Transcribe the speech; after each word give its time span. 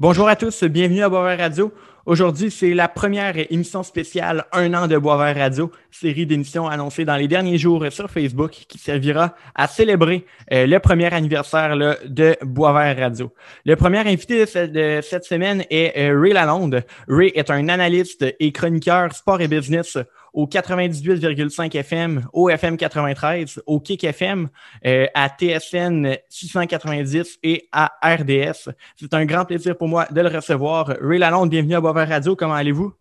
Bonjour 0.00 0.30
à 0.30 0.34
tous, 0.34 0.64
bienvenue 0.64 1.02
à 1.02 1.10
Boisvert 1.10 1.38
Radio. 1.38 1.74
Aujourd'hui, 2.06 2.50
c'est 2.50 2.72
la 2.72 2.88
première 2.88 3.34
émission 3.52 3.82
spéciale 3.82 4.46
Un 4.50 4.72
an 4.72 4.86
de 4.86 4.96
Boisvert 4.96 5.36
Radio, 5.36 5.70
série 5.90 6.24
d'émissions 6.24 6.66
annoncées 6.66 7.04
dans 7.04 7.16
les 7.16 7.28
derniers 7.28 7.58
jours 7.58 7.84
sur 7.90 8.10
Facebook 8.10 8.52
qui 8.66 8.78
servira 8.78 9.34
à 9.54 9.66
célébrer 9.68 10.24
euh, 10.54 10.66
le 10.66 10.78
premier 10.78 11.12
anniversaire 11.12 11.76
de 12.06 12.34
Boisvert 12.42 12.96
Radio. 12.96 13.30
Le 13.66 13.76
premier 13.76 13.98
invité 13.98 14.46
de, 14.46 15.00
cette 15.02 15.24
semaine 15.24 15.64
est 15.68 15.92
euh, 15.98 16.18
Ray 16.18 16.32
Lalonde. 16.32 16.82
Ray 17.06 17.32
est 17.34 17.50
un 17.50 17.68
analyste 17.68 18.24
et 18.40 18.52
chroniqueur 18.52 19.12
sport 19.12 19.42
et 19.42 19.48
business 19.48 19.98
au 20.32 20.46
98,5 20.46 21.76
FM, 21.76 22.26
au 22.32 22.48
FM 22.48 22.76
93, 22.76 23.62
au 23.66 23.80
Kick 23.80 24.04
FM, 24.04 24.48
euh, 24.86 25.06
à 25.14 25.28
TSN 25.28 26.16
690 26.28 27.38
et 27.42 27.68
à 27.72 27.92
RDS. 28.02 28.70
C'est 28.96 29.14
un 29.14 29.24
grand 29.24 29.44
plaisir 29.44 29.76
pour 29.76 29.88
moi 29.88 30.06
de 30.10 30.20
le 30.20 30.28
recevoir. 30.28 30.94
Ray 31.00 31.18
Lalonde, 31.18 31.50
bienvenue 31.50 31.74
à 31.74 31.80
Boisvert 31.80 32.08
Radio. 32.08 32.36
Comment 32.36 32.54
allez-vous? 32.54 32.92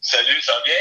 Salut, 0.00 0.40
ça 0.40 0.52
va 0.52 0.64
bien? 0.64 0.74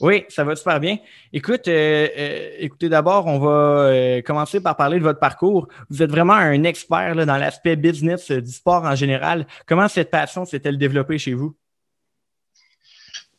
Oui, 0.00 0.24
ça 0.30 0.44
va 0.44 0.56
super 0.56 0.80
bien. 0.80 0.96
Écoute, 1.32 1.68
euh, 1.68 2.08
euh, 2.16 2.50
écoutez, 2.58 2.88
d'abord, 2.88 3.26
on 3.26 3.38
va 3.38 4.22
commencer 4.22 4.60
par 4.60 4.76
parler 4.76 4.98
de 4.98 5.04
votre 5.04 5.18
parcours. 5.18 5.68
Vous 5.90 6.02
êtes 6.02 6.10
vraiment 6.10 6.32
un 6.34 6.62
expert 6.64 7.14
dans 7.26 7.36
l'aspect 7.36 7.76
business 7.76 8.30
du 8.30 8.50
sport 8.50 8.84
en 8.84 8.94
général. 8.94 9.46
Comment 9.66 9.88
cette 9.88 10.10
passion 10.10 10.46
s'est-elle 10.46 10.78
développée 10.78 11.18
chez 11.18 11.34
vous? 11.34 11.54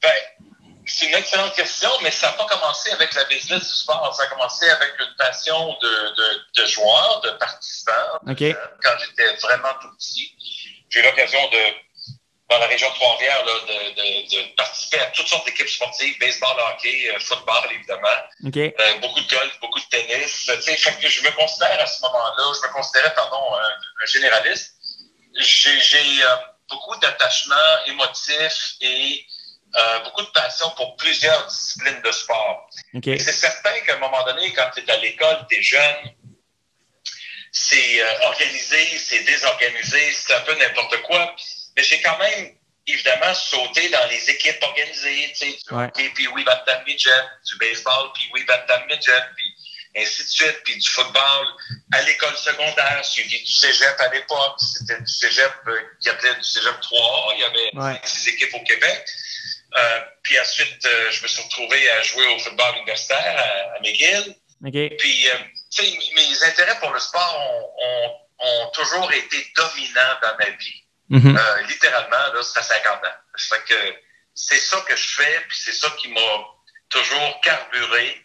Ben, 0.03 0.09
c'est 0.93 1.05
une 1.07 1.15
excellente 1.15 1.53
question, 1.55 1.89
mais 2.01 2.11
ça 2.11 2.27
n'a 2.27 2.33
pas 2.33 2.45
commencé 2.45 2.91
avec 2.91 3.13
la 3.13 3.23
business 3.25 3.61
du 3.61 3.75
sport. 3.75 4.13
Ça 4.15 4.23
a 4.23 4.27
commencé 4.27 4.69
avec 4.69 4.93
une 4.99 5.15
passion 5.17 5.77
de, 5.81 6.15
de, 6.15 6.61
de 6.61 6.65
joueur, 6.65 7.21
de 7.21 7.31
participant. 7.31 7.91
Okay. 8.27 8.53
Euh, 8.53 8.67
quand 8.83 8.91
j'étais 8.99 9.33
vraiment 9.37 9.73
tout 9.81 9.89
petit, 9.97 10.35
j'ai 10.89 10.99
eu 10.99 11.03
l'occasion 11.03 11.39
de, 11.49 11.57
dans 12.49 12.59
la 12.59 12.67
région 12.67 12.89
de 12.89 12.95
Trois-Rivières, 12.95 13.43
de, 13.45 14.39
de, 14.41 14.55
participer 14.55 14.99
à 14.99 15.05
toutes 15.07 15.27
sortes 15.27 15.45
d'équipes 15.45 15.69
sportives, 15.69 16.19
baseball, 16.19 16.55
hockey, 16.59 17.09
euh, 17.09 17.19
football, 17.19 17.69
évidemment. 17.71 18.07
Okay. 18.47 18.75
Euh, 18.77 18.99
beaucoup 18.99 19.21
de 19.21 19.29
golf, 19.29 19.59
beaucoup 19.61 19.79
de 19.79 19.85
tennis. 19.85 20.45
Fait 20.45 20.99
que 20.99 21.07
je 21.07 21.23
me 21.23 21.31
considère 21.31 21.79
à 21.79 21.85
ce 21.85 22.01
moment-là, 22.01 22.43
je 22.61 22.67
me 22.67 22.73
considérais, 22.73 23.13
pardon, 23.15 23.55
un, 23.55 24.03
un 24.03 24.05
généraliste. 24.05 24.75
J'ai 25.39 26.23
euh, 26.23 26.35
beaucoup 26.69 26.95
d'attachement 26.97 27.55
émotif 27.85 28.75
et 28.81 29.25
euh, 29.75 29.99
beaucoup 30.03 30.21
de 30.23 30.29
passion 30.31 30.69
pour 30.71 30.95
plusieurs 30.97 31.47
disciplines 31.47 32.01
de 32.01 32.11
sport. 32.11 32.69
Okay. 32.93 33.17
C'est 33.19 33.31
certain 33.33 33.79
qu'à 33.85 33.95
un 33.95 33.99
moment 33.99 34.23
donné, 34.25 34.51
quand 34.53 34.69
tu 34.75 34.81
es 34.81 34.91
à 34.91 34.97
l'école, 34.97 35.45
tu 35.49 35.57
es 35.57 35.61
jeune, 35.61 36.11
c'est 37.51 38.01
euh, 38.01 38.19
organisé, 38.27 38.97
c'est 38.97 39.23
désorganisé, 39.23 40.11
c'est 40.13 40.33
un 40.33 40.41
peu 40.41 40.53
n'importe 40.55 41.01
quoi. 41.03 41.35
Mais 41.75 41.83
j'ai 41.83 42.01
quand 42.01 42.17
même, 42.17 42.55
évidemment, 42.87 43.33
sauté 43.33 43.89
dans 43.89 44.05
les 44.09 44.29
équipes 44.29 44.61
organisées, 44.61 45.33
tu 45.37 45.51
sais, 45.51 45.57
du 45.67 45.75
Ouais. 45.75 45.85
hockey, 45.85 46.09
puis 46.15 46.27
oui, 46.29 46.43
bantam 46.43 46.83
midget, 46.85 47.09
du 47.45 47.57
baseball, 47.57 48.11
puis 48.13 48.29
oui, 48.33 48.43
bantam 48.45 48.85
midget, 48.87 49.11
puis 49.35 49.53
ainsi 49.97 50.23
de 50.23 50.27
suite, 50.29 50.61
puis 50.63 50.77
du 50.77 50.89
football 50.89 51.47
à 51.93 52.01
l'école 52.03 52.35
secondaire, 52.37 53.03
suivi 53.03 53.39
du 53.43 53.51
cégep 53.51 53.99
à 53.99 54.07
l'époque. 54.13 54.55
C'était 54.59 54.99
du 55.01 55.07
cégep 55.11 55.51
euh, 55.67 55.81
qui 56.01 56.09
appelait 56.09 56.33
du 56.35 56.43
cégep 56.43 56.75
3A. 56.81 57.33
Il 57.35 57.39
y 57.39 57.43
avait 57.43 57.71
Ouais. 57.93 58.01
six 58.05 58.29
équipes 58.29 58.53
au 58.53 58.63
Québec. 58.63 59.05
Euh, 59.75 60.01
puis 60.23 60.39
ensuite, 60.39 60.85
euh, 60.85 61.11
je 61.11 61.23
me 61.23 61.27
suis 61.27 61.41
retrouvé 61.41 61.89
à 61.91 62.01
jouer 62.01 62.27
au 62.27 62.39
football 62.39 62.75
universitaire 62.77 63.35
à, 63.37 63.75
à 63.75 63.79
McGill. 63.79 64.35
OK. 64.65 64.97
Puis, 64.97 65.29
euh, 65.29 65.37
tu 65.71 65.83
sais, 65.83 66.13
mes 66.13 66.43
intérêts 66.43 66.77
pour 66.79 66.91
le 66.91 66.99
sport 66.99 67.39
ont, 67.39 67.83
ont, 67.83 68.19
ont 68.39 68.71
toujours 68.71 69.11
été 69.11 69.37
dominants 69.55 70.17
dans 70.21 70.37
ma 70.37 70.49
vie. 70.51 70.83
Mhm. 71.09 71.37
Euh, 71.37 71.61
littéralement, 71.63 72.33
là, 72.33 72.41
fait 72.41 72.61
50 72.61 73.05
ans. 73.05 73.17
Fait 73.37 73.63
que 73.67 73.95
c'est 74.33 74.59
ça 74.59 74.81
que 74.87 74.95
je 74.95 75.07
fais, 75.15 75.39
puis 75.47 75.57
c'est 75.57 75.73
ça 75.73 75.89
qui 75.99 76.09
m'a 76.09 76.45
toujours 76.89 77.41
carburé. 77.41 78.21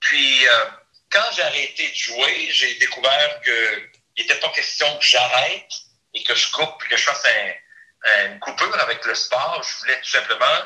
Puis, 0.00 0.46
euh, 0.46 0.64
quand 1.10 1.24
j'ai 1.34 1.42
arrêté 1.42 1.88
de 1.88 1.94
jouer, 1.94 2.48
j'ai 2.50 2.74
découvert 2.76 3.40
que 3.42 3.88
il 4.16 4.22
n'était 4.22 4.40
pas 4.40 4.50
question 4.50 4.98
que 4.98 5.04
j'arrête 5.04 5.72
et 6.14 6.22
que 6.22 6.34
je 6.34 6.50
coupe, 6.52 6.82
que 6.88 6.96
je 6.96 7.04
fasse 7.04 7.24
un, 7.24 8.26
une 8.26 8.38
coupure 8.40 8.82
avec 8.82 9.04
le 9.04 9.14
sport. 9.14 9.62
Je 9.62 9.80
voulais 9.80 10.00
tout 10.00 10.10
simplement 10.10 10.62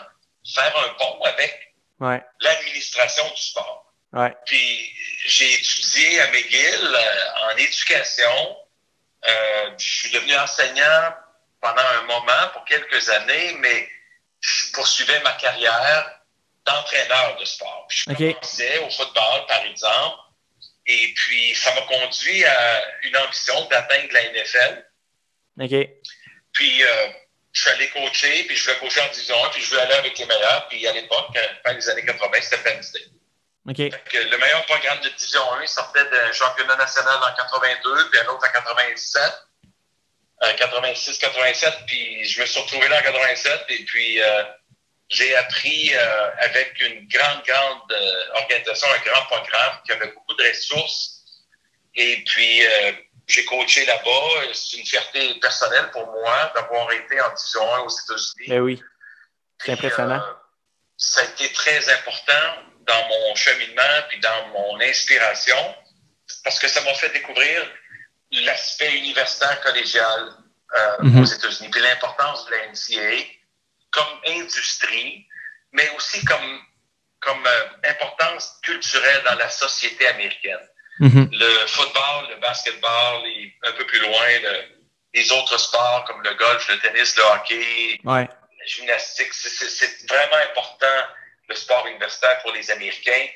faire 0.55 0.77
un 0.79 0.89
pont 0.95 1.21
avec 1.25 1.75
Ouais. 2.01 2.23
l'administration 2.41 3.29
du 3.35 3.41
sport. 3.41 3.93
Ouais. 4.13 4.33
Puis 4.47 4.93
j'ai 5.27 5.53
étudié 5.55 6.21
à 6.21 6.31
McGill 6.31 6.95
euh, 6.95 7.53
en 7.53 7.57
éducation. 7.57 8.57
Euh, 9.27 9.71
je 9.79 9.99
suis 10.01 10.11
devenu 10.11 10.35
enseignant 10.37 11.15
pendant 11.61 11.83
un 11.83 12.03
moment, 12.03 12.49
pour 12.53 12.65
quelques 12.65 13.09
années, 13.09 13.55
mais 13.59 13.89
je 14.41 14.73
poursuivais 14.73 15.21
ma 15.21 15.33
carrière 15.33 16.21
d'entraîneur 16.65 17.37
de 17.39 17.45
sport. 17.45 17.87
Puis 17.89 18.05
je 18.07 18.15
commençais 18.15 18.79
au 18.79 18.91
football, 18.91 19.47
par 19.49 19.65
exemple, 19.65 20.19
et 20.87 21.13
puis 21.15 21.55
ça 21.55 21.75
m'a 21.75 21.81
conduit 21.83 22.45
à 22.45 22.85
une 23.05 23.17
ambition 23.17 23.65
d'atteindre 23.69 24.13
la 24.13 24.23
NFL. 24.33 24.87
OK. 25.63 25.89
Puis 26.53 26.83
euh, 26.85 27.09
je 27.57 27.63
suis 27.63 27.71
allé 27.71 27.89
coacher, 27.89 28.45
puis 28.45 28.55
je 28.55 28.65
voulais 28.65 28.77
coacher 28.81 29.01
en 29.01 29.09
division 29.09 29.45
1, 29.47 29.49
puis 29.49 29.63
je 29.63 29.71
voulais 29.71 29.81
aller 29.81 29.95
avec 29.95 30.19
les 30.19 30.27
meilleurs. 30.27 30.69
Puis 30.69 30.87
à 30.87 30.93
l'époque, 30.93 31.31
euh, 31.37 31.41
fin 31.65 31.73
des 31.73 31.89
années 31.89 32.05
80, 32.05 32.31
c'était 32.43 32.59
Penn 32.59 32.83
State. 32.83 33.09
OK. 33.67 33.77
Fait 33.79 33.91
que 33.91 34.19
le 34.19 34.37
meilleur 34.37 34.67
programme 34.67 35.01
de 35.01 35.09
Division 35.09 35.41
1 35.55 35.67
sortait 35.67 36.05
d'un 36.05 36.33
championnat 36.33 36.77
national 36.77 37.17
en 37.17 37.35
82, 37.35 38.11
puis 38.11 38.21
un 38.21 38.27
autre 38.27 38.47
en 38.47 38.53
87, 38.53 39.23
euh, 40.43 40.53
86, 40.53 41.19
87, 41.19 41.75
puis 41.87 42.25
je 42.27 42.43
me 42.43 42.47
suis 42.47 42.61
retrouvé 42.61 42.89
là 42.89 42.99
en 42.99 43.03
87, 43.03 43.65
et 43.71 43.85
puis 43.87 44.21
euh, 44.21 44.45
j'ai 45.09 45.35
appris 45.37 45.95
euh, 45.95 46.31
avec 46.41 46.79
une 46.79 47.09
grande, 47.09 47.43
grande 47.47 47.97
organisation, 48.35 48.87
un 48.95 49.11
grand 49.11 49.23
programme 49.25 49.81
qui 49.87 49.93
avait 49.93 50.13
beaucoup 50.13 50.35
de 50.35 50.47
ressources, 50.47 51.23
et 51.95 52.23
puis 52.27 52.61
j'ai 53.27 53.45
coaché 53.45 53.85
là-bas. 53.87 54.53
C'est 54.55 54.77
une 54.79 54.87
fierté 54.87 55.35
personnelle 55.41 55.91
pour 55.91 56.07
moi 56.07 56.53
d'avoir 56.55 56.91
été 56.93 57.21
en 57.21 57.33
Division 57.35 57.75
1 57.75 57.79
aux 57.81 57.89
États-Unis. 57.89 58.49
Ben 58.49 58.61
oui. 58.61 58.83
C'est 59.65 59.73
impressionnant. 59.73 60.23
euh, 60.23 60.33
ça 60.97 61.21
a 61.23 61.25
été 61.25 61.53
très 61.53 61.93
important 61.93 62.63
dans 62.81 63.09
mon 63.09 63.35
cheminement 63.35 64.03
puis 64.09 64.21
dans 64.21 64.49
mon 64.49 64.81
inspiration 64.81 65.75
parce 66.45 66.59
que 66.59 66.69
ça 66.69 66.81
m'a 66.83 66.95
fait 66.95 67.11
découvrir 67.11 67.63
l'aspect 68.33 68.97
universitaire 68.97 69.61
collégial 69.61 70.33
euh, 70.77 70.97
Mhm. 71.01 71.23
aux 71.23 71.25
États-Unis 71.25 71.71
puis 71.71 71.81
l'importance 71.81 72.45
de 72.47 72.51
la 72.53 72.67
NCAA 72.69 73.25
comme 73.91 74.21
industrie, 74.27 75.27
mais 75.73 75.89
aussi 75.97 76.25
comme 76.25 76.61
comme 77.21 77.47
euh, 77.47 77.91
importance 77.91 78.59
culturelle 78.63 79.23
dans 79.25 79.37
la 79.37 79.49
société 79.49 80.07
américaine 80.09 80.69
Mhm. 81.01 81.29
le 81.33 81.67
football, 81.67 82.29
le 82.31 82.37
basketball 82.37 83.27
et 83.27 83.53
un 83.65 83.73
peu 83.73 83.85
plus 83.87 84.01
loin, 84.01 84.27
le- 84.43 84.65
les 85.15 85.33
autres 85.33 85.59
sports 85.59 86.05
comme 86.07 86.23
le 86.23 86.35
golf, 86.35 86.69
le 86.69 86.79
tennis, 86.79 87.17
le 87.17 87.23
hockey, 87.23 88.01
Ouais. 88.05 88.29
la 88.59 88.67
gymnastique. 88.67 89.33
C'est- 89.33 90.09
vraiment 90.09 90.37
important, 90.51 90.99
le 91.49 91.55
sport 91.55 91.87
universitaire 91.87 92.39
pour 92.43 92.53
les 92.53 92.71
Américains. 92.71 93.27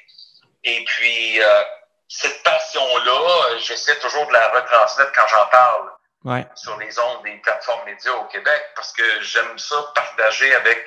Et 0.65 0.85
puis, 0.85 1.41
euh, 1.43 1.65
cette 2.09 2.43
passion-là, 2.43 3.59
j'essaie 3.59 3.99
toujours 4.01 4.27
de 4.27 4.33
la 4.33 4.49
retransmettre 4.49 5.13
quand 5.13 5.27
j'en 5.29 5.47
parle 5.47 5.91
Ouais. 6.25 6.47
sur 6.55 6.77
les 6.79 6.99
ondes 6.99 7.25
des 7.25 7.37
plateformes 7.39 7.87
médias 7.87 8.13
au 8.13 8.25
Québec 8.27 8.63
parce 8.75 8.93
que 8.93 9.23
j'aime 9.23 9.59
ça 9.59 9.77
partager 9.95 10.55
avec 10.55 10.85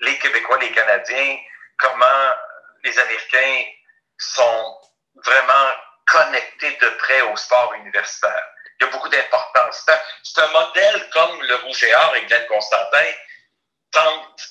les 0.00 0.16
Québécois, 0.18 0.58
les 0.60 0.70
Canadiens, 0.70 1.36
comment 1.78 2.30
les 2.84 2.96
Américains 2.98 3.64
sont 4.18 4.76
vraiment 5.24 5.70
connectés 6.12 6.76
de 6.80 6.88
près 6.90 7.20
au 7.22 7.36
sport 7.36 7.72
universitaire. 7.74 8.44
Il 8.80 8.84
y 8.84 8.88
a 8.88 8.92
beaucoup 8.92 9.08
d'importance. 9.08 9.86
C'est 10.22 10.40
un- 10.40 10.46
modèle 10.48 11.08
comme 11.12 11.42
le 11.42 11.54
Rouge 11.56 11.82
et 11.82 11.94
Or 11.94 12.16
et 12.16 12.24
Glenn 12.26 12.46
Constantin 12.46 13.06
tente, 13.92 14.42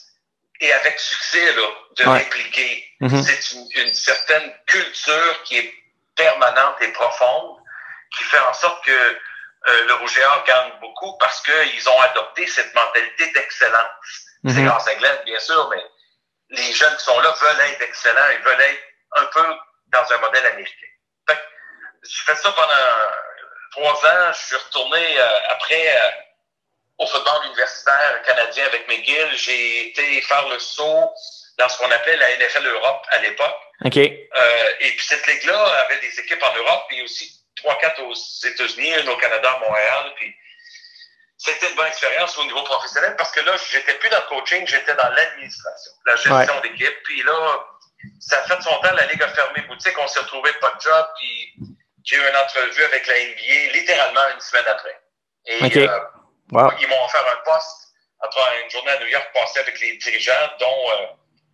et 0.59 0.73
avec 0.73 0.99
succès, 0.99 1.53
là, 1.53 1.67
de 1.97 2.03
Ouais. 2.05 2.17
répliquer. 2.19 2.83
Mhm. 2.99 3.23
C'est 3.23 3.51
une, 3.51 3.67
une 3.75 3.93
certaine 3.93 4.53
culture 4.65 5.43
qui 5.43 5.59
est 5.59 5.73
permanente 6.15 6.81
et 6.81 6.91
profonde, 6.93 7.57
qui 8.17 8.23
fait 8.23 8.39
en 8.39 8.53
sorte 8.53 8.83
que 8.85 8.91
euh, 9.69 9.85
le 9.85 9.93
Rouge 9.95 10.17
et 10.17 10.23
Or 10.25 10.43
gagne 10.45 10.71
beaucoup 10.79 11.17
parce 11.19 11.41
qu'ils 11.41 11.89
ont 11.89 12.01
adopté 12.01 12.47
cette 12.47 12.73
mentalité 12.73 13.31
d'excellence. 13.31 14.05
C'est 14.47 14.53
Mhm. 14.61 14.67
grâce 14.67 14.87
à 14.87 14.95
Glenn, 14.95 15.19
bien 15.25 15.39
sûr, 15.39 15.69
mais 15.69 15.83
les 16.49 16.71
jeunes 16.73 16.95
qui 16.97 17.03
sont 17.03 17.19
là 17.19 17.31
veulent 17.41 17.59
être 17.71 17.81
excellents 17.81 18.29
et 18.29 18.37
veulent 18.37 18.61
être 18.61 18.81
un 19.17 19.25
peu 19.25 19.45
dans 19.87 20.11
un 20.13 20.17
modèle 20.19 20.45
américain. 20.47 20.87
J'ai 22.03 22.23
fait 22.25 22.35
ça 22.35 22.51
pendant 22.51 22.73
trois 23.71 23.93
ans. 23.93 24.33
Je 24.33 24.45
suis 24.47 24.55
retourné 24.55 25.19
euh, 25.19 25.39
après 25.49 25.95
euh, 25.95 26.09
au 26.99 27.07
football 27.07 27.45
universitaire 27.47 28.21
canadien 28.25 28.65
avec 28.65 28.87
McGill. 28.87 29.29
J'ai 29.35 29.89
été 29.89 30.21
faire 30.21 30.47
le 30.49 30.59
saut 30.59 31.11
dans 31.57 31.69
ce 31.69 31.77
qu'on 31.77 31.91
appelait 31.91 32.17
la 32.17 32.37
NFL 32.37 32.67
Europe 32.67 33.05
à 33.11 33.17
l'époque. 33.19 33.57
OK. 33.85 33.97
Euh, 33.97 34.71
et 34.79 34.91
puis 34.91 35.05
cette 35.05 35.25
ligue-là 35.27 35.63
avait 35.85 35.99
des 35.99 36.19
équipes 36.19 36.43
en 36.43 36.55
Europe 36.55 36.85
et 36.91 37.01
aussi 37.03 37.31
trois, 37.55 37.77
quatre 37.79 38.01
aux 38.03 38.13
États-Unis, 38.13 38.93
une 39.01 39.09
au 39.09 39.17
Canada, 39.17 39.51
à 39.51 39.59
Montréal. 39.59 40.13
Puis 40.15 40.33
c'était 41.37 41.69
une 41.69 41.75
bonne 41.75 41.87
expérience 41.87 42.37
au 42.37 42.43
niveau 42.45 42.63
professionnel 42.63 43.15
parce 43.17 43.31
que 43.31 43.41
là, 43.41 43.53
j'étais 43.71 43.93
plus 43.95 44.09
dans 44.09 44.17
le 44.17 44.27
coaching, 44.27 44.65
j'étais 44.67 44.95
dans 44.95 45.09
l'administration, 45.09 45.91
la 46.05 46.15
gestion 46.15 46.59
d'équipe. 46.61 47.03
Puis 47.03 47.23
là, 47.23 47.65
ça 48.19 48.39
a 48.39 48.43
fait 48.43 48.61
son 48.61 48.79
temps, 48.81 48.93
la 48.93 49.05
Ligue 49.05 49.21
a 49.23 49.27
fermé 49.29 49.61
boutique, 49.61 49.97
on 49.99 50.07
s'est 50.07 50.19
retrouvé 50.19 50.51
pas 50.53 50.71
de 50.75 50.81
job, 50.81 51.07
puis 51.17 51.53
j'ai 52.07 52.15
eu 52.15 52.19
une 52.19 52.35
entrevue 52.37 52.83
avec 52.83 53.05
la 53.05 53.13
NBA 53.15 53.73
littéralement 53.73 54.21
une 54.33 54.39
semaine 54.39 54.65
après. 54.67 54.97
Et 55.45 55.61
euh, 55.61 55.99
ils 56.79 56.87
m'ont 56.87 57.05
offert 57.05 57.25
un 57.27 57.43
poste 57.43 57.87
après 58.21 58.63
une 58.63 58.69
journée 58.69 58.91
à 58.91 58.99
New 58.99 59.07
York 59.07 59.29
passée 59.33 59.59
avec 59.59 59.79
les 59.81 59.97
dirigeants, 59.97 60.49
dont 60.59 60.91
euh, 60.91 61.05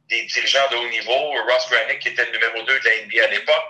des 0.09 0.23
dirigeants 0.25 0.67
de 0.69 0.75
haut 0.77 0.89
niveau, 0.89 1.31
Ross 1.49 1.67
Granick, 1.69 1.99
qui 1.99 2.09
était 2.09 2.25
le 2.25 2.31
numéro 2.31 2.61
2 2.61 2.79
de 2.79 2.85
la 2.85 3.05
NBA 3.05 3.23
à 3.23 3.27
l'époque. 3.27 3.65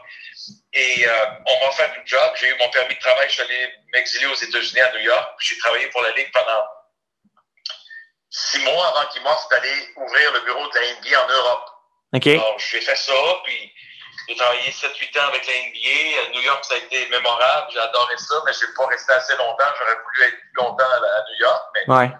Et 0.73 1.07
euh, 1.07 1.25
on 1.47 1.59
m'a 1.61 1.69
offert 1.69 1.89
un 1.89 2.05
job. 2.05 2.33
J'ai 2.35 2.49
eu 2.49 2.55
mon 2.59 2.69
permis 2.69 2.95
de 2.95 2.99
travail. 2.99 3.29
Je 3.29 3.33
suis 3.33 3.43
allé 3.43 3.73
m'exiler 3.93 4.25
aux 4.25 4.35
États-Unis 4.35 4.81
à 4.81 4.91
New 4.93 5.03
York. 5.03 5.35
J'ai 5.39 5.57
travaillé 5.59 5.87
pour 5.87 6.01
la 6.01 6.11
Ligue 6.11 6.31
pendant 6.33 6.65
six 8.29 8.59
mois 8.59 8.87
avant 8.89 9.07
qu'ils 9.09 9.21
m'offrent 9.21 9.47
d'aller 9.49 9.87
ouvrir 9.95 10.33
le 10.33 10.39
bureau 10.41 10.67
de 10.67 10.79
la 10.79 10.93
NBA 10.95 11.23
en 11.23 11.29
Europe. 11.29 11.69
Alors, 12.35 12.59
j'ai 12.59 12.81
fait 12.81 12.95
ça, 12.95 13.13
puis 13.45 13.73
j'ai 14.27 14.35
travaillé 14.35 14.71
7-8 14.71 15.19
ans 15.19 15.27
avec 15.27 15.45
la 15.47 15.53
NBA. 15.53 16.21
À 16.21 16.29
New 16.33 16.41
York, 16.41 16.63
ça 16.65 16.75
a 16.75 16.77
été 16.77 17.07
mémorable. 17.09 17.67
J'ai 17.71 17.79
adoré 17.79 18.17
ça, 18.17 18.35
mais 18.45 18.53
je 18.53 18.65
n'ai 18.65 18.73
pas 18.73 18.85
resté 18.87 19.13
assez 19.13 19.35
longtemps. 19.35 19.65
J'aurais 19.77 19.95
voulu 20.03 20.23
être 20.23 20.37
plus 20.39 20.53
longtemps 20.55 20.89
à, 20.89 21.23
New 21.29 21.39
York. 21.39 21.63
Mais 21.73 21.93
ouais. 21.93 22.11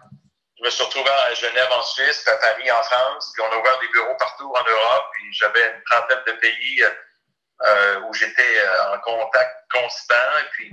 Je 0.60 0.66
me 0.66 0.70
suis 0.70 0.84
retrouvé 0.84 1.10
à 1.10 1.34
Genève 1.34 1.70
en 1.72 1.82
Suisse, 1.84 2.28
à 2.28 2.38
Paris 2.38 2.72
en 2.72 2.84
France, 2.84 3.32
puis 3.34 3.44
on 3.44 3.52
a 3.54 3.58
ouvert 3.58 3.80
des 3.80 3.88
bureaux 3.90 4.16
partout 4.18 4.54
en 4.56 4.64
Europe, 4.64 5.06
puis 5.14 5.34
j'avais 5.34 5.66
une 5.66 5.84
trentaine 5.84 6.24
de 6.26 6.32
pays 6.40 6.84
euh, 7.66 8.00
où 8.02 8.14
j'étais 8.14 8.60
euh, 8.60 8.94
en 8.94 9.00
contact 9.00 9.52
constant. 9.74 10.40
Et 10.40 10.50
puis 10.52 10.70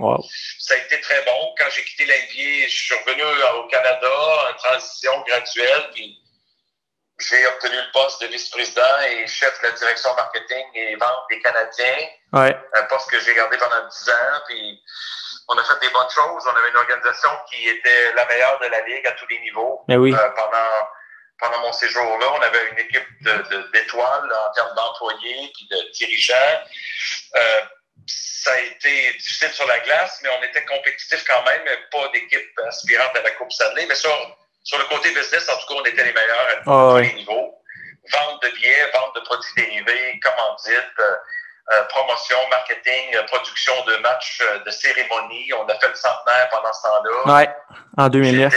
ça 0.59 0.75
a 0.75 0.77
été 0.77 1.01
très 1.01 1.21
bon. 1.23 1.55
Quand 1.57 1.69
j'ai 1.71 1.83
quitté 1.83 2.05
l'NBA, 2.05 2.67
je 2.67 2.75
suis 2.75 2.95
revenu 2.95 3.23
au 3.23 3.67
Canada 3.67 4.49
en 4.49 4.53
transition 4.53 5.21
graduelle, 5.27 5.89
puis 5.93 6.20
j'ai 7.21 7.47
obtenu 7.47 7.75
le 7.75 7.91
poste 7.93 8.21
de 8.21 8.27
vice-président 8.27 8.99
et 9.09 9.27
chef 9.27 9.59
de 9.61 9.67
la 9.67 9.73
direction 9.73 10.13
marketing 10.15 10.65
et 10.73 10.95
vente 10.95 11.23
des 11.29 11.39
Canadiens. 11.41 12.07
Ouais. 12.33 12.57
Un 12.73 12.83
poste 12.83 13.09
que 13.09 13.19
j'ai 13.19 13.35
gardé 13.35 13.57
pendant 13.57 13.87
dix 13.87 14.09
ans. 14.09 14.41
Puis 14.47 14.81
on 15.47 15.57
a 15.57 15.63
fait 15.63 15.79
des 15.81 15.89
bonnes 15.93 16.09
choses. 16.09 16.43
On 16.45 16.55
avait 16.55 16.69
une 16.69 16.77
organisation 16.77 17.29
qui 17.49 17.69
était 17.69 18.13
la 18.13 18.25
meilleure 18.25 18.59
de 18.59 18.67
la 18.67 18.81
ligue 18.81 19.07
à 19.07 19.11
tous 19.11 19.27
les 19.27 19.39
niveaux. 19.39 19.81
Mais 19.87 19.97
oui. 19.97 20.13
Euh, 20.13 20.29
pendant 20.29 20.87
pendant 21.41 21.59
mon 21.61 21.73
séjour-là, 21.73 22.27
on 22.37 22.41
avait 22.41 22.69
une 22.71 22.79
équipe 22.79 23.07
d'étoiles 23.73 24.29
de, 24.29 24.33
en 24.33 24.53
termes 24.53 24.75
d'employés 24.75 25.51
puis 25.55 25.67
de 25.71 25.91
dirigeants. 25.91 26.61
Euh, 27.35 27.61
ça 28.05 28.53
a 28.53 28.59
été 28.59 29.13
difficile 29.13 29.49
sur 29.49 29.65
la 29.67 29.79
glace, 29.79 30.19
mais 30.21 30.29
on 30.39 30.43
était 30.43 30.63
compétitif 30.65 31.23
quand 31.27 31.43
même, 31.43 31.61
pas 31.91 32.07
d'équipe 32.09 32.59
aspirante 32.67 33.15
à 33.15 33.21
la 33.21 33.31
Coupe 33.31 33.51
Stanley. 33.51 33.85
Mais 33.87 33.95
sur, 33.95 34.11
sur 34.63 34.77
le 34.77 34.85
côté 34.85 35.09
business, 35.13 35.49
en 35.49 35.57
tout 35.57 35.67
cas, 35.67 35.81
on 35.81 35.85
était 35.85 36.03
les 36.03 36.13
meilleurs 36.13 36.47
à 36.49 36.63
tous 36.63 36.97
les 37.01 37.13
niveaux. 37.13 37.55
Vente 38.11 38.43
de 38.43 38.49
billets, 38.49 38.91
vente 38.93 39.15
de 39.15 39.21
produits 39.21 39.53
dérivés, 39.55 40.19
commandite, 40.19 40.93
euh, 40.99 41.15
euh, 41.73 41.83
promotion, 41.83 42.37
marketing, 42.49 43.15
production 43.27 43.73
de 43.85 43.97
matchs, 43.97 44.41
de 44.65 44.71
cérémonies. 44.71 45.53
On 45.53 45.67
a 45.67 45.79
fait 45.79 45.87
le 45.87 45.95
centenaire 45.95 46.49
pendant 46.49 46.73
ce 46.73 46.81
temps-là. 46.81 47.35
Ouais, 47.35 47.49
en 47.97 48.09
2009 48.09 48.53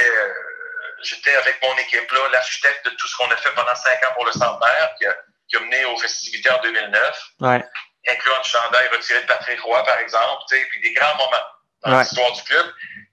j'étais 1.04 1.34
avec 1.36 1.60
mon 1.62 1.76
équipe 1.78 2.10
là, 2.10 2.20
l'architecte 2.32 2.84
de 2.84 2.90
tout 2.90 3.06
ce 3.06 3.16
qu'on 3.16 3.30
a 3.30 3.36
fait 3.36 3.50
pendant 3.54 3.74
cinq 3.74 4.02
ans 4.04 4.14
pour 4.14 4.24
le 4.24 4.32
centenaire, 4.32 4.94
qui 4.98 5.06
a, 5.06 5.14
qui 5.48 5.56
a 5.56 5.60
mené 5.60 5.84
aux 5.84 5.98
festivités 5.98 6.50
en 6.50 6.60
2009, 6.62 7.32
ouais. 7.40 7.64
incluant 8.08 8.38
le 8.38 8.44
chandail 8.44 8.88
retiré 8.88 9.20
de 9.20 9.26
Patrick 9.26 9.60
Roy, 9.60 9.84
par 9.84 9.98
exemple, 9.98 10.42
puis 10.48 10.80
des 10.80 10.92
grands 10.94 11.16
moments 11.16 11.46
dans 11.84 12.00
l'histoire 12.00 12.32
du 12.32 12.42
club, 12.42 12.66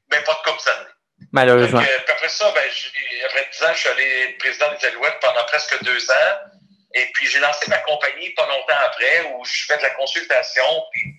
mais 0.09 0.21
pas 0.23 0.33
de 0.33 0.49
Coupe 0.49 0.59
Stanley. 0.59 0.87
Malheureusement. 1.31 1.79
Donc, 1.79 1.89
euh, 1.89 2.11
après 2.11 2.29
ça, 2.29 2.51
ben, 2.51 2.63
après 3.25 3.49
dix 3.51 3.63
ans, 3.63 3.73
je 3.73 3.79
suis 3.79 3.89
allé 3.89 4.35
président 4.39 4.71
des 4.73 4.85
Alouettes 4.87 5.19
pendant 5.21 5.43
presque 5.45 5.83
deux 5.83 6.11
ans. 6.11 6.37
Et 6.93 7.05
puis, 7.13 7.27
j'ai 7.27 7.39
lancé 7.39 7.69
ma 7.69 7.77
compagnie 7.79 8.31
pas 8.31 8.47
longtemps 8.47 8.79
après, 8.85 9.31
où 9.33 9.45
je 9.45 9.65
fais 9.65 9.77
de 9.77 9.83
la 9.83 9.91
consultation, 9.91 10.85
puis 10.91 11.13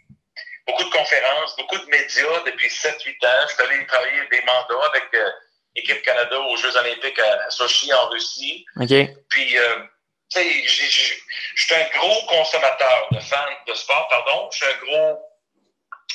beaucoup 0.66 0.84
de 0.84 0.90
conférences, 0.90 1.56
beaucoup 1.56 1.78
de 1.78 1.86
médias 1.86 2.42
depuis 2.44 2.68
7-8 2.68 3.26
ans. 3.26 3.46
Je 3.48 3.54
suis 3.54 3.62
allé 3.62 3.86
travailler 3.86 4.28
des 4.30 4.42
mandats 4.42 4.86
avec 4.86 5.04
euh, 5.14 5.30
équipe 5.74 6.02
Canada 6.02 6.38
aux 6.38 6.56
Jeux 6.56 6.76
olympiques 6.76 7.18
à 7.18 7.50
Sochi 7.50 7.92
en 7.92 8.08
Russie. 8.08 8.64
Puis, 9.28 9.58
euh, 9.58 9.78
tu 10.30 10.40
sais, 10.40 10.62
je 10.66 11.64
suis 11.64 11.74
un 11.74 11.98
gros 11.98 12.26
consommateur 12.26 13.08
de 13.10 13.20
fans 13.20 13.46
de 13.66 13.74
sport, 13.74 14.08
pardon. 14.08 14.50
Je 14.52 14.56
suis 14.58 14.66
un 14.66 14.78
gros, 14.84 15.18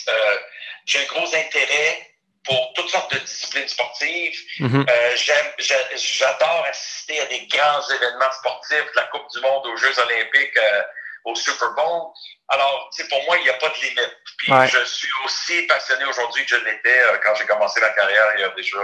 euh, 0.10 0.38
j'ai 0.86 1.00
un 1.00 1.06
gros 1.06 1.36
intérêt 1.36 2.17
pour 2.48 2.74
toutes 2.74 2.90
sortes 2.90 3.14
de 3.14 3.20
disciplines 3.20 3.68
sportives. 3.68 4.40
Mm-hmm. 4.60 4.90
euh, 4.90 5.96
J'adore 5.96 6.66
assister 6.70 7.20
à 7.20 7.26
des 7.26 7.46
grands 7.48 7.88
événements 7.90 8.32
sportifs, 8.32 8.90
la 8.96 9.04
Coupe 9.04 9.30
du 9.34 9.42
Monde 9.42 9.68
aux 9.68 9.78
Jeux 9.78 10.00
olympiques, 10.00 10.58
euh, 10.58 10.82
au 11.26 11.36
Super 11.36 11.74
Bowl. 11.76 12.14
Alors, 12.48 12.90
tu 12.96 13.04
sais, 13.04 13.10
pour 13.10 13.22
moi, 13.26 13.38
il 13.38 13.44
n'y 13.44 13.50
a 13.50 13.56
pas 13.56 13.70
de 13.70 13.76
limite. 13.76 14.18
Puis, 14.38 14.54
je 14.72 14.86
suis 14.86 15.10
aussi 15.26 15.62
passionné 15.64 16.06
aujourd'hui 16.06 16.46
que 16.46 16.58
je 16.58 16.64
l'étais 16.64 17.02
euh, 17.02 17.18
quand 17.24 17.36
j'ai 17.36 17.46
commencé 17.46 17.82
ma 17.82 17.90
carrière 17.90 18.28
il 18.36 18.42
y 18.42 18.44
a 18.44 18.50
déjà 18.50 18.78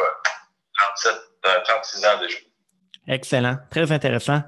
37, 0.95 1.15
36 1.65 2.04
euh, 2.04 2.10
ans 2.10 2.18
déjà. 2.19 2.38
Excellent, 3.08 3.58
très 3.70 3.92
intéressant. 3.92 4.44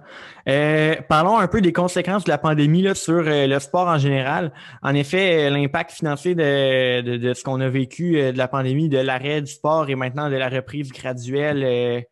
Euh, 0.47 0.95
parlons 1.09 1.37
un 1.37 1.47
peu 1.47 1.59
des 1.59 1.73
conséquences 1.73 2.23
de 2.23 2.29
la 2.29 2.37
pandémie 2.37 2.95
sur 2.95 3.27
euh, 3.27 3.47
le 3.47 3.59
sport 3.59 3.87
en 3.87 3.97
général. 3.97 4.53
En 4.81 4.95
effet, 4.95 5.49
l'impact 5.49 5.91
financier 5.91 6.35
de, 6.35 7.33
ce 7.33 7.43
qu'on 7.43 7.59
a 7.59 7.67
vécu 7.67 8.13
de 8.13 8.37
la 8.37 8.47
pandémie, 8.47 8.87
de 8.87 8.99
l'arrêt 8.99 9.41
du 9.41 9.51
sport 9.51 9.89
et 9.89 9.95
maintenant 9.95 10.29
de 10.29 10.35
la 10.37 10.47
reprise 10.47 10.93
graduelle, 10.93 12.05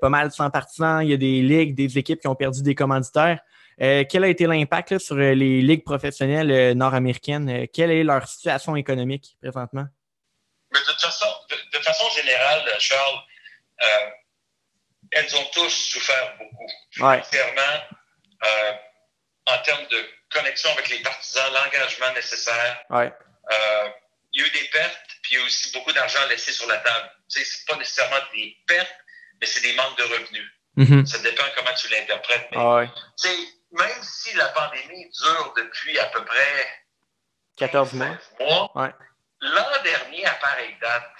pas 0.00 0.08
mal 0.08 0.28
de 0.28 0.32
100 0.32 0.50
partisans. 0.50 1.02
Il 1.02 1.10
y 1.10 1.14
a 1.14 1.16
des 1.16 1.40
ligues, 1.42 1.76
des 1.76 1.98
équipes 1.98 2.20
qui 2.20 2.26
ont 2.26 2.34
perdu 2.34 2.62
des 2.62 2.74
commanditaires. 2.74 3.38
quel 3.78 4.24
a 4.24 4.28
été 4.28 4.46
l'impact 4.46 4.98
sur 4.98 5.16
les 5.16 5.62
ligues 5.62 5.84
professionnelles 5.84 6.76
nord-américaines? 6.76 7.68
quelle 7.72 7.92
est 7.92 8.02
leur 8.02 8.26
situation 8.26 8.74
économique 8.74 9.36
présentement? 9.40 9.86
Mais 10.72 10.80
de, 10.80 11.78
façon, 11.78 12.06
générale, 12.16 12.62
Charles, 12.78 13.20
euh, 13.82 14.10
elles 15.12 15.36
ont 15.36 15.44
tous 15.52 15.70
souffert 15.70 16.36
beaucoup. 16.38 16.66
Financièrement, 16.90 17.82
euh, 18.44 18.72
en 19.46 19.58
termes 19.58 19.86
de 19.88 20.08
connexion 20.30 20.70
avec 20.72 20.88
les 20.88 21.00
partisans, 21.00 21.52
l'engagement 21.52 22.12
nécessaire. 22.14 22.84
Euh, 22.90 23.88
il 24.32 24.40
y 24.40 24.44
a 24.44 24.46
eu 24.46 24.50
des 24.50 24.68
pertes, 24.68 25.10
puis 25.22 25.34
il 25.34 25.38
y 25.38 25.42
a 25.42 25.46
aussi 25.46 25.72
beaucoup 25.72 25.92
d'argent 25.92 26.18
laissé 26.28 26.52
sur 26.52 26.68
la 26.68 26.78
table. 26.78 27.10
Ce 27.28 27.38
n'est 27.38 27.44
pas 27.66 27.76
nécessairement 27.76 28.24
des 28.34 28.56
pertes, 28.66 28.96
mais 29.40 29.46
c'est 29.46 29.62
des 29.62 29.74
manques 29.74 29.96
de 29.96 30.02
revenus. 30.02 30.52
Mm-hmm. 30.76 31.06
Ça 31.06 31.18
dépend 31.18 31.44
comment 31.56 31.74
tu 31.74 31.88
l'interprètes. 31.88 32.48
Ah 32.54 32.84
même 33.72 34.02
si 34.02 34.34
la 34.36 34.48
pandémie 34.48 35.10
dure 35.10 35.54
depuis 35.56 35.98
à 35.98 36.06
peu 36.06 36.24
près 36.24 36.84
14 37.56 37.94
mois, 37.94 38.18
l'an 39.40 39.82
dernier, 39.82 40.24
à 40.24 40.34
pareille 40.34 40.76
date, 40.80 41.10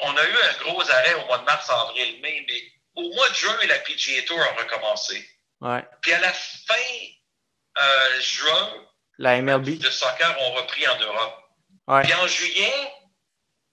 on 0.00 0.16
a 0.16 0.24
eu 0.24 0.36
un 0.36 0.64
gros 0.64 0.90
arrêt 0.90 1.14
au 1.14 1.26
mois 1.26 1.38
de 1.38 1.44
mars, 1.44 1.68
avril, 1.70 2.20
mai, 2.20 2.44
mais 2.48 2.62
au 2.94 3.14
mois 3.14 3.28
de 3.28 3.34
juin, 3.34 3.56
la 3.66 3.78
PGA 3.80 4.22
Tour 4.22 4.40
a 4.40 4.62
recommencé. 4.62 5.28
Puis 6.00 6.12
à 6.12 6.20
la 6.20 6.32
fin 6.32 6.74
euh, 7.78 8.20
juin, 8.20 8.86
la 9.18 9.40
MLB 9.40 9.78
de 9.78 9.90
soccer 9.90 10.36
ont 10.40 10.52
repris 10.54 10.86
en 10.88 10.98
Europe. 10.98 11.38
Puis 12.02 12.14
en 12.14 12.26
juillet, 12.26 12.92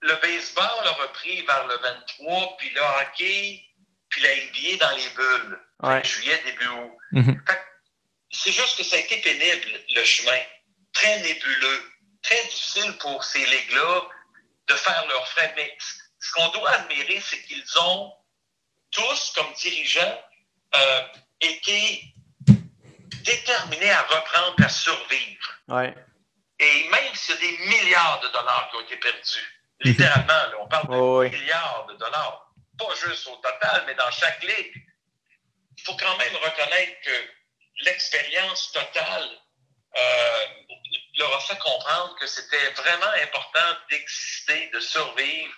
le 0.02 0.14
baseball 0.16 0.86
a 0.86 0.92
repris 1.02 1.42
vers 1.42 1.66
le 1.66 1.76
23, 1.76 2.56
puis 2.58 2.70
le 2.70 2.80
hockey, 2.80 3.62
puis 4.08 4.22
la 4.22 4.34
NBA 4.36 4.84
dans 4.84 4.96
les 4.96 5.08
bulles. 5.10 5.58
Juillet, 6.04 6.40
début 6.44 6.68
août. 6.68 6.92
Mm-hmm. 7.12 7.40
C'est 8.30 8.52
juste 8.52 8.76
que 8.76 8.84
ça 8.84 8.96
a 8.96 8.98
été 9.00 9.16
pénible, 9.20 9.80
le 9.94 10.04
chemin. 10.04 10.38
Très 10.92 11.20
nébuleux, 11.20 11.90
très 12.22 12.42
difficile 12.44 12.96
pour 12.98 13.24
ces 13.24 13.44
ligues-là 13.44 14.02
de 14.70 14.76
faire 14.76 15.04
leurs 15.08 15.28
frais. 15.28 15.52
Mais 15.56 15.76
ce 16.18 16.32
qu'on 16.32 16.48
doit 16.48 16.70
admirer, 16.70 17.20
c'est 17.20 17.42
qu'ils 17.42 17.78
ont 17.78 18.12
tous, 18.90 19.32
comme 19.34 19.52
dirigeants, 19.54 20.22
euh, 20.74 21.02
été 21.40 22.14
déterminés 23.24 23.90
à 23.90 24.02
reprendre, 24.02 24.64
à 24.64 24.68
survivre. 24.68 25.54
Et 26.58 26.88
même 26.88 27.14
s'il 27.14 27.34
y 27.34 27.38
a 27.38 27.40
des 27.40 27.58
milliards 27.58 28.20
de 28.20 28.28
dollars 28.28 28.68
qui 28.70 28.76
ont 28.76 28.80
été 28.82 28.96
perdus, 28.96 29.62
littéralement, 29.80 30.60
on 30.60 30.68
parle 30.68 30.88
de 30.88 31.28
milliards 31.36 31.86
de 31.88 31.94
dollars, 31.94 32.52
pas 32.78 32.94
juste 32.94 33.26
au 33.28 33.36
total, 33.36 33.84
mais 33.86 33.94
dans 33.94 34.10
chaque 34.10 34.42
ligue, 34.42 34.74
il 35.76 35.82
faut 35.84 35.96
quand 35.96 36.16
même 36.18 36.34
reconnaître 36.36 37.00
que 37.02 37.84
l'expérience 37.84 38.72
totale 38.72 39.28
euh, 39.96 40.46
leur 41.20 41.36
a 41.36 41.40
fait 41.40 41.58
comprendre 41.58 42.16
que 42.18 42.26
c'était 42.26 42.70
vraiment 42.70 43.12
important 43.22 43.76
d'exister, 43.90 44.70
de 44.72 44.80
survivre, 44.80 45.54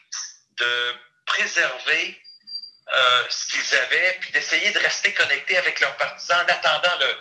de 0.59 0.95
préserver 1.25 2.21
euh, 2.95 3.25
ce 3.31 3.47
qu'ils 3.47 3.76
avaient, 3.78 4.19
puis 4.21 4.33
d'essayer 4.33 4.71
de 4.73 4.78
rester 4.81 5.14
connectés 5.14 5.57
avec 5.57 5.81
leurs 5.81 5.97
partisans 5.97 6.45
en 6.45 6.52
attendant 6.52 6.99
le, 7.00 7.16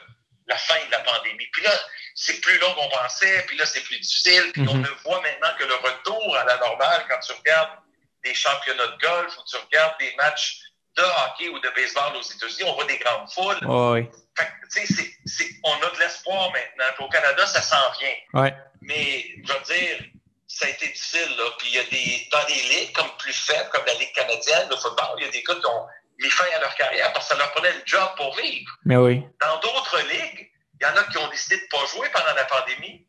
la 0.47 0.57
fin 0.57 0.85
de 0.85 0.91
la 0.91 0.99
pandémie. 0.99 1.47
Puis 1.53 1.63
là, 1.63 1.71
c'est 2.15 2.41
plus 2.41 2.57
long 2.57 2.73
qu'on 2.73 2.89
pensait, 2.89 3.43
puis 3.47 3.57
là, 3.57 3.65
c'est 3.65 3.81
plus 3.81 3.99
difficile, 3.99 4.51
puis 4.53 4.65
on 4.67 4.73
ne 4.73 4.85
mm-hmm. 4.85 5.03
voit 5.03 5.21
maintenant 5.21 5.55
que 5.57 5.65
le 5.65 5.75
retour 5.75 6.37
à 6.37 6.43
la 6.43 6.57
normale, 6.57 7.05
quand 7.09 7.19
tu 7.19 7.31
regardes 7.33 7.79
des 8.23 8.33
championnats 8.33 8.87
de 8.87 8.97
golf 8.97 9.37
ou 9.37 9.43
tu 9.49 9.57
regardes 9.57 9.97
des 9.99 10.13
matchs 10.15 10.59
de 10.97 11.03
hockey 11.03 11.49
ou 11.49 11.59
de 11.59 11.69
baseball 11.75 12.15
aux 12.15 12.21
États-Unis, 12.21 12.69
on 12.69 12.73
voit 12.73 12.85
des 12.85 12.97
grandes 12.97 13.29
foules. 13.31 13.59
oui. 13.63 14.09
Fait 14.37 14.45
que, 14.45 14.87
c'est, 15.25 15.49
on 15.63 15.73
a 15.73 15.89
de 15.89 15.99
l'espoir 15.99 16.51
maintenant. 16.51 17.05
au 17.05 17.09
Canada, 17.09 17.45
ça 17.45 17.61
s'en 17.61 17.91
vient. 17.99 18.41
Ouais. 18.41 18.55
Mais, 18.81 19.25
je 19.43 19.53
veux 19.53 19.59
dire, 19.63 20.05
ça 20.47 20.65
a 20.65 20.69
été 20.69 20.87
difficile. 20.87 21.35
Là. 21.37 21.43
Puis 21.57 21.67
il 21.69 21.75
y 21.75 21.79
a 21.79 21.83
des, 21.83 22.27
dans 22.31 22.45
des 22.45 22.61
ligues 22.75 22.93
comme 22.93 23.09
plus 23.17 23.33
faibles, 23.33 23.69
comme 23.71 23.85
la 23.85 23.93
Ligue 23.95 24.13
canadienne, 24.13 24.67
le 24.69 24.77
football, 24.77 25.15
il 25.17 25.25
y 25.25 25.27
a 25.27 25.31
des 25.31 25.43
gars 25.43 25.55
qui 25.55 25.65
ont 25.65 25.87
mis 26.19 26.29
fin 26.29 26.45
à 26.55 26.59
leur 26.59 26.73
carrière 26.75 27.11
parce 27.13 27.27
que 27.27 27.33
ça 27.33 27.39
leur 27.39 27.51
prenait 27.51 27.73
le 27.73 27.81
job 27.85 28.09
pour 28.15 28.35
vivre. 28.37 28.71
Mais 28.85 28.97
oui. 28.97 29.23
Dans 29.41 29.59
d'autres 29.59 29.99
ligues, 29.99 30.51
il 30.79 30.83
y 30.83 30.89
en 30.89 30.95
a 30.95 31.03
qui 31.03 31.17
ont 31.17 31.27
décidé 31.29 31.57
de 31.57 31.61
ne 31.63 31.67
pas 31.67 31.85
jouer 31.87 32.09
pendant 32.13 32.33
la 32.33 32.45
pandémie 32.45 33.05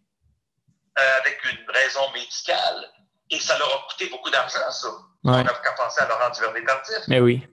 euh, 1.00 1.18
avec 1.20 1.40
une 1.44 1.70
raison 1.70 2.10
médicale. 2.12 2.90
Et 3.30 3.40
ça 3.40 3.56
leur 3.58 3.74
a 3.74 3.86
coûté 3.88 4.10
beaucoup 4.10 4.30
d'argent, 4.30 4.70
ça. 4.70 4.88
On 5.24 5.42
n'a 5.42 5.44
qu'à 5.44 5.72
penser 5.72 6.00
à 6.00 6.08
Laurent 6.08 6.30
Duvernay-Tardif. 6.30 7.08
Mais 7.08 7.20
oui. 7.20 7.46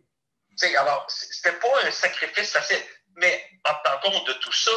T'sais, 0.59 0.75
alors, 0.75 1.05
c'était 1.07 1.53
pas 1.53 1.85
un 1.85 1.91
sacrifice 1.91 2.51
facile. 2.51 2.83
Mais 3.15 3.49
en 3.63 3.73
tenant 3.75 3.99
compte 3.99 4.27
de 4.27 4.33
tout 4.33 4.51
ça, 4.51 4.71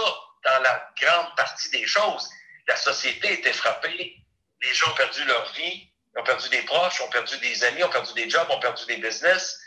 dans 0.44 0.62
la 0.62 0.88
grande 1.00 1.34
partie 1.34 1.70
des 1.70 1.84
choses, 1.86 2.30
la 2.68 2.76
société 2.76 3.32
était 3.32 3.52
frappée. 3.52 4.16
Les 4.62 4.74
gens 4.74 4.90
ont 4.92 4.94
perdu 4.94 5.24
leur 5.24 5.52
vie, 5.54 5.90
ont 6.16 6.22
perdu 6.22 6.48
des 6.50 6.62
proches, 6.62 7.00
ont 7.00 7.08
perdu 7.08 7.36
des 7.38 7.64
amis, 7.64 7.82
ont 7.82 7.88
perdu 7.88 8.12
des 8.14 8.30
jobs, 8.30 8.48
ont 8.50 8.60
perdu 8.60 8.86
des 8.86 8.98
business. 8.98 9.58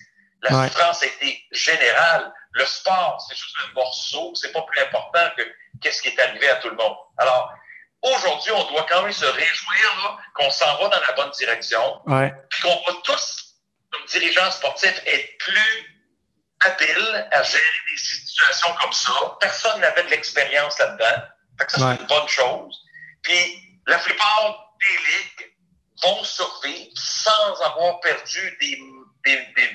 La 0.43 0.69
souffrance 0.69 1.03
a 1.03 1.07
été 1.07 1.43
générale. 1.51 2.33
Le 2.51 2.65
sport, 2.65 3.19
c'est 3.27 3.35
juste 3.35 3.55
un 3.67 3.73
morceau. 3.73 4.33
C'est 4.35 4.53
pas 4.53 4.61
plus 4.61 4.81
important 4.81 5.29
que 5.35 5.43
qu'est-ce 5.81 6.01
qui 6.01 6.07
est 6.07 6.19
arrivé 6.19 6.47
à 6.47 6.55
tout 6.57 6.69
le 6.69 6.77
monde. 6.77 6.95
Alors, 7.17 7.51
aujourd'hui, 8.01 8.51
on 8.53 8.63
doit 8.71 8.85
quand 8.87 9.01
même 9.01 9.11
se 9.11 9.25
réjouir 9.25 10.19
qu'on 10.33 10.49
s'en 10.49 10.77
va 10.77 10.87
dans 10.87 11.01
la 11.07 11.13
bonne 11.13 11.31
direction. 11.31 12.01
Ouais. 12.05 12.33
Puis 12.49 12.61
qu'on 12.61 12.81
va 12.87 12.99
tous, 13.03 13.55
comme 13.91 14.05
dirigeants 14.05 14.51
sportifs, 14.51 15.01
être 15.05 15.37
plus 15.39 15.94
habile 16.65 17.27
à 17.31 17.43
gérer 17.43 17.63
des 17.91 17.97
situations 17.97 18.73
comme 18.81 18.93
ça. 18.93 19.13
Personne 19.39 19.79
n'avait 19.81 20.03
de 20.03 20.09
l'expérience 20.09 20.77
là-dedans. 20.79 21.23
Fait 21.59 21.65
que 21.65 21.71
ça, 21.71 21.77
c'est 21.79 22.01
une 22.01 22.07
bonne 22.07 22.27
chose. 22.27 22.77
Puis, 23.21 23.79
la 23.87 23.97
plupart 23.99 24.73
des 24.81 24.97
ligues 24.97 25.55
vont 26.03 26.23
survivre 26.23 26.91
sans 26.95 27.61
avoir 27.61 27.99
perdu 28.01 28.57
des, 28.59 28.77
des, 29.25 29.37
des, 29.55 29.69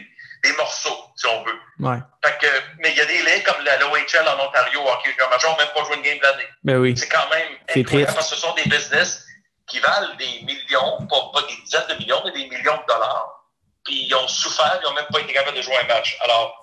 des 0.45 0.53
morceaux, 0.53 1.05
si 1.17 1.27
on 1.27 1.43
veut. 1.45 1.59
Ouais. 1.79 1.99
Fait 2.25 2.39
que, 2.39 2.47
mais 2.79 2.91
il 2.91 2.97
y 2.97 3.01
a 3.01 3.07
des 3.07 3.23
ligues 3.23 3.45
comme 3.45 3.65
l'OHL 3.65 4.29
en 4.29 4.47
Ontario, 4.47 4.81
hockey 4.87 5.11
junior 5.11 5.31
major, 5.31 5.57
même 5.59 5.69
pas 5.75 5.85
joué 5.85 5.97
une 5.97 6.03
game 6.03 6.19
de 6.19 6.23
l'année. 6.23 6.49
Ben 6.65 6.77
oui. 6.79 6.97
C'est 6.97 7.09
quand 7.09 7.29
même 7.31 7.57
incroyable 7.75 8.15
parce 8.15 8.31
que 8.31 8.37
ce 8.37 8.41
sont 8.41 8.55
des 8.55 8.65
business 8.65 9.25
qui 9.67 9.79
valent 9.79 10.15
des 10.17 10.43
millions, 10.43 11.07
pas, 11.07 11.31
pas 11.33 11.43
des 11.43 11.57
dizaines 11.63 11.87
de 11.89 11.95
millions, 11.95 12.21
mais 12.25 12.33
des 12.33 12.49
millions 12.49 12.77
de 12.77 12.87
dollars. 12.93 13.47
Puis 13.85 14.07
ils 14.07 14.15
ont 14.15 14.29
souffert, 14.29 14.79
ils 14.83 14.87
n'ont 14.87 14.95
même 14.95 15.07
pas 15.11 15.21
été 15.21 15.33
capables 15.33 15.57
de 15.57 15.63
jouer 15.63 15.77
un 15.79 15.87
match. 15.87 16.19
Alors, 16.25 16.60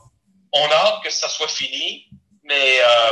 on 0.64 0.72
a 0.72 0.76
hâte 0.76 1.04
que 1.04 1.10
ça 1.12 1.28
soit 1.28 1.48
fini, 1.48 2.08
mais 2.44 2.80
euh, 2.80 3.12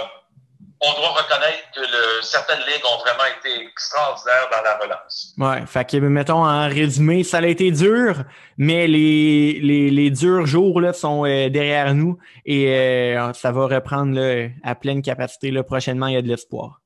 on 0.81 0.93
doit 0.93 1.09
reconnaître 1.09 1.71
que 1.73 1.79
le, 1.79 2.21
certaines 2.21 2.59
ligues 2.59 2.83
ont 2.85 2.97
vraiment 2.99 3.25
été 3.37 3.65
extraordinaires 3.65 4.49
dans 4.51 4.61
la 4.61 4.77
relance. 4.77 5.33
Ouais, 5.37 5.65
fait 5.65 5.89
que 5.89 5.97
mettons 5.97 6.45
en 6.45 6.67
résumé, 6.67 7.23
ça 7.23 7.37
a 7.37 7.45
été 7.45 7.71
dur, 7.71 8.23
mais 8.57 8.87
les, 8.87 9.59
les, 9.61 9.89
les 9.89 10.09
durs 10.09 10.45
jours 10.45 10.81
là, 10.81 10.93
sont 10.93 11.25
euh, 11.25 11.49
derrière 11.49 11.93
nous 11.93 12.17
et 12.45 12.73
euh, 12.75 13.33
ça 13.33 13.51
va 13.51 13.67
reprendre 13.67 14.19
là, 14.19 14.49
à 14.63 14.75
pleine 14.75 15.01
capacité 15.01 15.51
là, 15.51 15.63
prochainement. 15.63 16.07
Il 16.07 16.13
y 16.13 16.17
a 16.17 16.21
de 16.21 16.27
l'espoir. 16.27 16.81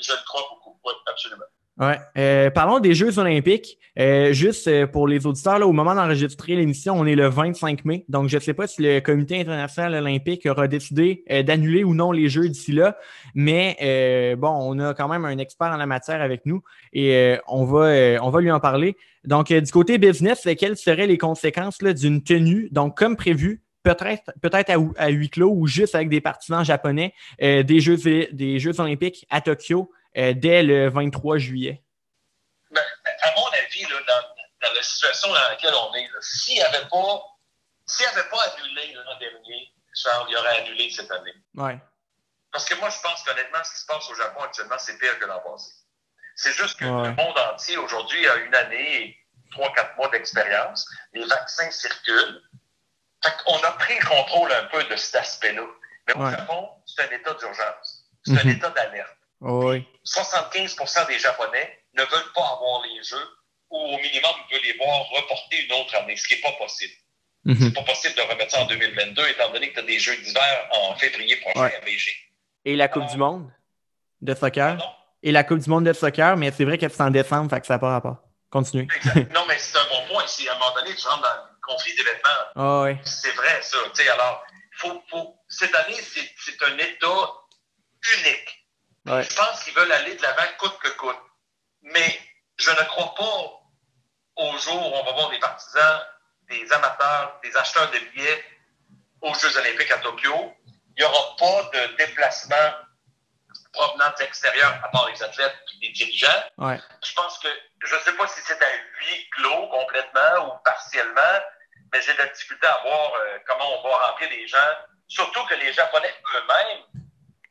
Je 0.00 0.12
le 0.12 0.18
crois 0.26 0.42
beaucoup, 0.50 0.78
oui, 0.84 0.94
absolument. 1.06 1.44
Ouais. 1.80 1.98
Euh, 2.18 2.50
parlons 2.50 2.78
des 2.78 2.94
Jeux 2.94 3.18
olympiques. 3.18 3.78
Euh, 3.98 4.34
juste 4.34 4.68
euh, 4.68 4.86
pour 4.86 5.08
les 5.08 5.26
auditeurs, 5.26 5.58
là, 5.58 5.66
au 5.66 5.72
moment 5.72 5.94
d'enregistrer 5.94 6.54
l'émission, 6.54 6.94
on 6.94 7.06
est 7.06 7.14
le 7.14 7.26
25 7.26 7.86
mai. 7.86 8.04
Donc, 8.10 8.28
je 8.28 8.36
ne 8.36 8.40
sais 8.40 8.52
pas 8.52 8.66
si 8.66 8.82
le 8.82 9.00
Comité 9.00 9.40
international 9.40 9.94
olympique 9.94 10.44
aura 10.44 10.68
décidé 10.68 11.24
d'annuler 11.46 11.82
ou 11.82 11.94
non 11.94 12.12
les 12.12 12.28
Jeux 12.28 12.48
d'ici 12.50 12.72
là. 12.72 12.98
Mais 13.34 14.36
bon, 14.36 14.50
on 14.50 14.78
a 14.78 14.92
quand 14.92 15.08
même 15.08 15.24
un 15.24 15.38
expert 15.38 15.68
en 15.68 15.78
la 15.78 15.86
matière 15.86 16.20
avec 16.20 16.44
nous 16.44 16.62
et 16.92 17.36
on, 17.48 17.64
va, 17.64 18.22
on 18.22 18.30
va 18.30 18.40
lui 18.40 18.50
en 18.50 18.60
parler. 18.60 18.96
Donc, 19.24 19.52
du 19.52 19.72
côté 19.72 19.96
business, 19.96 20.46
quelles 20.58 20.76
seraient 20.76 21.06
les 21.06 21.18
conséquences 21.18 21.78
d'une 21.78 22.22
tenue, 22.22 22.68
donc 22.70 22.96
comme 22.96 23.16
prévu, 23.16 23.62
peut-être 23.82 24.30
peut-être 24.42 24.70
à, 24.98 25.08
huis 25.08 25.30
clos 25.30 25.52
ou 25.54 25.66
juste 25.66 25.94
avec 25.94 26.10
des 26.10 26.20
partisans 26.20 26.64
japonais 26.64 27.14
des 27.40 27.80
Jeux 27.80 27.96
des 28.32 28.58
Jeux 28.58 28.78
olympiques 28.80 29.26
à 29.30 29.40
Tokyo 29.40 29.90
euh, 30.16 30.32
dès 30.34 30.62
le 30.62 30.88
23 30.88 31.38
juillet? 31.38 31.82
Ben, 32.70 32.82
à 33.22 33.34
mon 33.36 33.46
avis, 33.46 33.82
là, 33.82 33.96
dans, 34.06 34.72
la 34.74 34.82
situation 34.82 35.28
dans 35.28 35.48
laquelle 35.50 35.74
on 35.74 35.94
est, 35.94 36.08
s'il 36.20 36.58
n'avait 36.58 36.88
pas, 36.88 37.22
avait 38.12 38.28
pas 38.28 38.42
annulé 38.54 38.92
l'an 38.94 39.18
dernier, 39.18 39.72
Charles, 39.94 40.26
il 40.30 40.36
aurait 40.36 40.58
annulé 40.60 40.90
cette 40.90 41.10
année. 41.10 41.34
Ouais. 41.54 41.78
Parce 42.52 42.64
que 42.64 42.74
moi, 42.76 42.90
je 42.90 43.00
pense 43.00 43.22
qu'honnêtement, 43.22 43.62
ce 43.64 43.72
qui 43.72 43.80
se 43.80 43.86
passe 43.86 44.10
au 44.10 44.14
Japon 44.14 44.40
actuellement, 44.42 44.78
c'est 44.78 44.98
pire 44.98 45.18
que 45.18 45.26
l'an 45.26 45.40
passé. 45.40 45.72
C'est 46.36 46.52
juste 46.52 46.78
que 46.78 46.84
le 46.84 47.14
monde 47.14 47.38
entier, 47.52 47.76
aujourd'hui, 47.76 48.26
a 48.26 48.36
une 48.36 48.54
année 48.54 49.02
et 49.02 49.18
trois, 49.50 49.72
quatre 49.74 49.96
mois 49.96 50.08
d'expérience. 50.08 50.88
Les 51.12 51.24
vaccins 51.26 51.70
circulent. 51.70 52.42
Fait 53.22 53.32
qu'on 53.44 53.58
a 53.58 53.72
pris 53.72 53.98
le 53.98 54.06
contrôle 54.06 54.50
un 54.52 54.64
peu 54.64 54.82
de 54.84 54.96
cet 54.96 55.16
aspect-là. 55.16 55.66
Mais 56.06 56.14
au 56.14 56.30
Japon, 56.30 56.70
c'est 56.86 57.02
un 57.02 57.10
état 57.10 57.34
d'urgence. 57.34 58.06
C'est 58.24 58.38
un 58.38 58.44
mhm. 58.44 58.50
état 58.50 58.70
d'alerte. 58.70 59.16
Oui. 59.40 59.86
75% 60.04 61.06
des 61.06 61.18
Japonais 61.18 61.78
ne 61.94 62.02
veulent 62.02 62.32
pas 62.34 62.42
avoir 62.42 62.82
les 62.82 63.02
Jeux 63.02 63.28
ou 63.70 63.78
au 63.78 63.96
minimum 63.98 64.32
veulent 64.50 64.60
les 64.62 64.76
voir 64.76 65.08
reporter 65.10 65.64
une 65.64 65.72
autre 65.72 65.94
année, 65.96 66.16
ce 66.16 66.26
qui 66.26 66.34
n'est 66.34 66.40
pas 66.40 66.52
possible. 66.52 66.92
Mm 67.44 67.54
C'est 67.58 67.72
pas 67.72 67.82
possible 67.82 68.14
de 68.14 68.20
remettre 68.22 68.50
ça 68.50 68.62
en 68.62 68.66
2022 68.66 69.28
étant 69.28 69.50
donné 69.50 69.70
que 69.70 69.74
tu 69.74 69.80
as 69.80 69.84
des 69.84 69.98
Jeux 69.98 70.16
d'hiver 70.16 70.68
en 70.72 70.94
février 70.96 71.36
prochain 71.36 71.70
à 71.76 71.84
Beijing. 71.84 72.14
Et 72.64 72.76
la 72.76 72.88
Coupe 72.88 73.06
du 73.06 73.16
Monde 73.16 73.50
de 74.20 74.34
soccer? 74.34 74.76
Et 75.22 75.32
la 75.32 75.44
Coupe 75.44 75.58
du 75.58 75.70
Monde 75.70 75.84
de 75.84 75.92
soccer, 75.92 76.36
mais 76.36 76.50
c'est 76.50 76.64
vrai 76.64 76.76
que 76.76 76.88
c'est 76.88 77.02
en 77.02 77.10
décembre, 77.10 77.50
fait 77.50 77.60
que 77.60 77.66
ça 77.66 77.74
n'a 77.74 77.78
pas 77.78 77.90
rapport. 77.90 78.18
Continue. 78.50 78.88
non, 79.34 79.44
mais 79.46 79.58
c'est 79.58 79.78
un 79.78 79.84
bon 79.84 80.12
point. 80.12 80.26
Si 80.26 80.48
à 80.48 80.54
un 80.54 80.58
moment 80.58 80.74
donné, 80.74 80.94
tu 80.94 81.06
rentres 81.06 81.22
dans 81.22 81.28
un 81.28 81.50
conflit 81.62 81.94
d'événements, 81.94 82.28
oh, 82.56 82.84
oui. 82.84 82.98
c'est 83.04 83.32
vrai, 83.32 83.60
ça. 83.62 83.78
alors, 84.12 84.44
faut, 84.76 85.02
faut, 85.08 85.36
cette 85.48 85.74
année, 85.74 85.94
c'est 85.94 86.62
un 86.64 86.76
état 86.78 87.32
unique. 88.18 88.59
Je 89.06 89.34
pense 89.34 89.64
qu'ils 89.64 89.74
veulent 89.74 89.92
aller 89.92 90.14
de 90.14 90.22
l'avant 90.22 90.42
coûte 90.58 90.78
que 90.82 90.88
coûte. 90.90 91.18
Mais 91.82 92.20
je 92.58 92.70
ne 92.70 92.84
crois 92.88 93.14
pas 93.14 93.60
au 94.36 94.58
jour 94.58 94.92
où 94.92 94.96
on 94.96 95.04
va 95.04 95.12
voir 95.12 95.30
des 95.30 95.38
partisans, 95.38 96.06
des 96.48 96.70
amateurs, 96.72 97.38
des 97.42 97.56
acheteurs 97.56 97.90
de 97.90 97.98
billets 98.12 98.44
aux 99.22 99.34
Jeux 99.34 99.56
olympiques 99.56 99.90
à 99.90 99.98
Tokyo. 99.98 100.54
Il 100.96 101.02
n'y 101.02 101.04
aura 101.04 101.36
pas 101.36 101.78
de 101.78 101.96
déplacement 101.96 102.74
provenant 103.72 104.10
de 104.10 104.20
l'extérieur, 104.20 104.80
à 104.84 104.88
part 104.88 105.08
les 105.08 105.22
athlètes 105.22 105.56
et 105.74 105.86
les 105.86 105.92
dirigeants. 105.92 106.42
Je 107.04 107.14
pense 107.14 107.38
que, 107.38 107.48
je 107.84 107.94
ne 107.94 108.00
sais 108.00 108.12
pas 108.14 108.26
si 108.26 108.40
c'est 108.44 108.60
à 108.62 108.68
huis 108.98 109.30
clos 109.30 109.68
complètement 109.68 110.48
ou 110.48 110.58
partiellement, 110.64 111.40
mais 111.92 112.02
j'ai 112.02 112.12
de 112.12 112.18
la 112.18 112.26
difficulté 112.26 112.66
à 112.66 112.80
voir 112.82 113.14
euh, 113.14 113.38
comment 113.46 113.78
on 113.78 113.88
va 113.88 114.08
remplir 114.08 114.28
les 114.30 114.46
gens. 114.46 114.58
Surtout 115.08 115.44
que 115.46 115.54
les 115.54 115.72
Japonais 115.72 116.14
eux-mêmes 116.36 117.04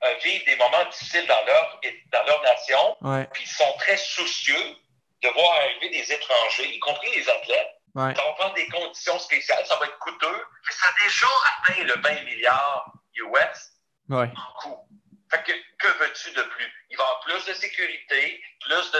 euh, 0.03 0.13
vivent 0.24 0.46
des 0.46 0.56
moments 0.56 0.86
difficiles 0.86 1.27
dans 1.27 1.44
leur, 1.46 1.82
dans 2.12 2.24
leur 2.25 2.41
nation, 2.44 2.98
puis 3.34 3.44
ils 3.44 3.50
sont 3.50 3.74
très 3.79 3.98
soucieux 3.98 4.75
de 5.22 5.29
voir 5.29 5.51
arriver 5.58 5.89
des 5.89 6.12
étrangers, 6.12 6.68
y 6.74 6.79
compris 6.79 7.12
les 7.15 7.29
athlètes. 7.29 7.75
Ouais. 7.96 8.13
Ça 8.15 8.24
va 8.24 8.32
prendre 8.34 8.53
des 8.53 8.68
conditions 8.70 9.20
spéciales, 9.20 9.65
ça 9.65 9.75
va 9.77 9.86
être 9.86 10.00
coûteux, 10.00 10.46
mais 10.65 10.72
ça 10.72 10.86
a 10.88 11.03
déjà 11.03 11.27
atteint 11.58 11.84
le 11.84 12.01
20 12.01 12.24
milliards 12.24 12.94
US 13.15 13.72
en 14.12 14.60
coût. 14.62 14.88
Fait 15.29 15.44
que, 15.44 15.51
que 15.77 15.98
veux-tu 16.00 16.32
de 16.32 16.41
plus? 16.41 16.74
Il 16.89 16.98
va 16.98 17.03
y 17.03 17.08
avoir 17.08 17.20
plus 17.22 17.46
de 17.46 17.53
sécurité, 17.53 18.41
plus 18.62 18.91
de, 18.91 19.00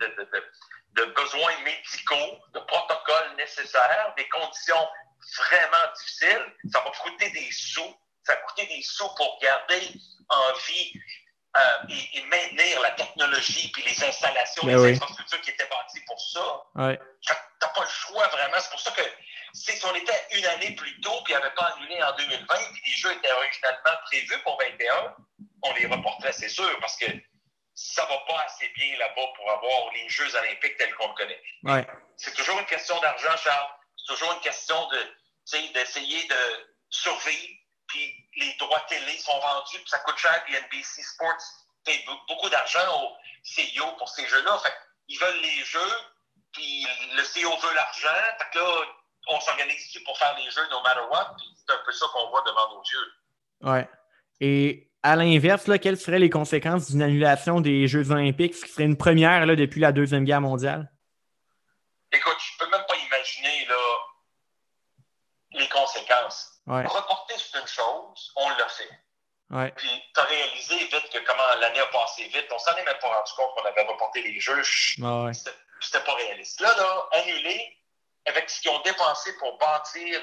de, 0.00 0.24
de, 0.24 0.44
de 0.94 1.04
besoins 1.12 1.56
médicaux, 1.64 2.38
de 2.54 2.60
protocoles 2.60 3.36
nécessaires, 3.36 4.12
des 4.16 4.28
conditions 4.28 4.88
vraiment 5.36 5.92
difficiles. 5.96 6.54
Ça 6.72 6.80
va 6.80 6.90
coûter 6.90 7.30
des 7.30 7.48
sous. 7.52 7.94
Ça 8.30 8.36
va 8.36 8.42
coûter 8.42 8.66
des 8.66 8.82
sous 8.82 9.08
pour 9.16 9.38
garder 9.40 9.80
envie 10.28 10.92
euh, 11.56 11.94
et, 12.14 12.22
maintenir 12.26 12.80
la 12.80 12.92
technologie 12.92 13.72
puis 13.72 13.82
les 13.82 14.04
installations, 14.04 14.62
ben 14.64 14.76
les 14.76 14.92
infrastructures 14.94 15.40
qui 15.40 15.50
étaient 15.50 15.66
bâties 15.66 16.04
pour 16.06 16.20
ça. 16.20 16.62
Ouais. 16.76 17.00
Tu 17.20 17.32
n'as 17.32 17.68
pas 17.68 17.82
le 17.82 17.88
choix 17.88 18.28
vraiment. 18.28 18.56
C'est 18.58 18.70
pour 18.70 18.80
ça 18.80 18.92
que 18.92 19.02
si 19.52 19.84
on 19.84 19.94
était 19.96 20.26
une 20.32 20.46
année 20.46 20.76
plus 20.76 21.00
tôt 21.00 21.22
puis 21.24 21.34
n'avait 21.34 21.50
pas 21.50 21.74
annulé 21.74 22.00
en 22.04 22.14
2020 22.14 22.46
puis 22.46 22.82
les 22.86 22.92
Jeux 22.92 23.12
étaient 23.12 23.32
originalement 23.32 23.96
prévus 24.04 24.38
pour 24.44 24.60
21, 24.60 25.16
on 25.62 25.74
les 25.74 25.86
reporterait, 25.86 26.32
c'est 26.32 26.48
sûr, 26.48 26.78
parce 26.80 26.96
que 26.96 27.06
ça 27.74 28.04
va 28.04 28.18
pas 28.28 28.44
assez 28.46 28.68
bien 28.76 28.96
là-bas 28.98 29.26
pour 29.34 29.50
avoir 29.50 29.92
les 29.94 30.08
Jeux 30.08 30.32
olympiques 30.36 30.76
tels 30.76 30.94
qu'on 30.94 31.08
le 31.08 31.14
connaît. 31.14 31.42
Ouais. 31.64 31.86
C'est 32.16 32.34
toujours 32.34 32.60
une 32.60 32.66
question 32.66 33.00
d'argent, 33.00 33.36
Charles. 33.42 33.70
C'est 33.96 34.14
toujours 34.14 34.32
une 34.34 34.40
question 34.40 34.86
de 34.88 34.98
d'essayer 35.74 36.28
de 36.28 36.70
survivre 36.90 37.59
puis 37.90 38.14
les 38.36 38.54
droits 38.58 38.80
télé 38.88 39.18
sont 39.18 39.38
vendus, 39.38 39.78
puis 39.78 39.88
ça 39.88 39.98
coûte 39.98 40.16
cher, 40.16 40.42
puis 40.44 40.54
NBC 40.54 41.02
Sports 41.02 41.42
paye 41.84 42.04
beaucoup 42.28 42.48
d'argent 42.50 43.02
au 43.02 43.16
CEO 43.44 43.92
pour 43.98 44.08
ces 44.08 44.26
jeux-là. 44.26 44.58
Fait 44.58 44.72
ils 45.08 45.18
veulent 45.18 45.40
les 45.42 45.64
jeux, 45.64 45.92
puis 46.52 46.86
le 47.14 47.22
CEO 47.22 47.56
veut 47.56 47.74
l'argent. 47.74 48.36
Fait 48.38 48.50
que 48.52 48.58
là, 48.58 48.84
on 49.28 49.40
s'organise 49.40 49.86
ici 49.86 50.00
pour 50.04 50.16
faire 50.18 50.36
les 50.38 50.50
jeux 50.50 50.66
no 50.70 50.80
matter 50.82 51.00
what. 51.10 51.34
Puis 51.36 51.46
c'est 51.56 51.74
un 51.74 51.82
peu 51.84 51.92
ça 51.92 52.06
qu'on 52.12 52.30
voit 52.30 52.42
devant 52.46 52.76
nos 52.76 52.82
yeux. 52.82 53.12
Ouais. 53.62 53.88
Et 54.40 54.90
à 55.02 55.16
l'inverse, 55.16 55.68
quelles 55.80 55.98
seraient 55.98 56.18
les 56.18 56.30
conséquences 56.30 56.90
d'une 56.90 57.02
annulation 57.02 57.60
des 57.60 57.88
Jeux 57.88 58.10
olympiques, 58.10 58.54
ce 58.54 58.64
qui 58.64 58.72
serait 58.72 58.84
une 58.84 58.96
première 58.96 59.46
là, 59.46 59.56
depuis 59.56 59.80
la 59.80 59.92
Deuxième 59.92 60.24
Guerre 60.24 60.40
mondiale? 60.40 60.92
Écoute, 62.12 62.36
je 62.38 62.58
peux 62.58 62.70
même 62.70 62.84
pas 62.88 62.96
imaginer 62.96 63.66
là, 63.66 63.76
les 65.52 65.68
conséquences. 65.68 66.49
Ouais. 66.70 66.86
Reporter, 66.86 67.36
c'est 67.38 67.58
une 67.58 67.66
chose, 67.66 68.32
on 68.36 68.48
l'a 68.50 68.68
fait. 68.68 68.90
Ouais. 69.50 69.72
Puis, 69.76 69.90
tu 70.14 70.20
as 70.20 70.24
réalisé 70.24 70.76
vite 70.76 71.10
que 71.10 71.18
comment 71.26 71.54
l'année 71.58 71.80
a 71.80 71.86
passé 71.86 72.24
vite. 72.28 72.46
On 72.52 72.58
s'en 72.58 72.76
est 72.76 72.84
même 72.84 72.98
pas 72.98 73.08
rendu 73.08 73.32
compte 73.36 73.52
qu'on 73.56 73.64
avait 73.64 73.82
reporté 73.82 74.22
les 74.22 74.38
jeux. 74.38 74.62
Ouais. 74.98 75.32
C'était 75.34 76.04
pas 76.04 76.14
réaliste. 76.14 76.60
Là, 76.60 76.72
là, 76.76 77.08
annulé, 77.12 77.76
avec 78.26 78.48
ce 78.48 78.60
qu'ils 78.60 78.70
ont 78.70 78.80
dépensé 78.80 79.36
pour 79.38 79.58
bâtir 79.58 80.20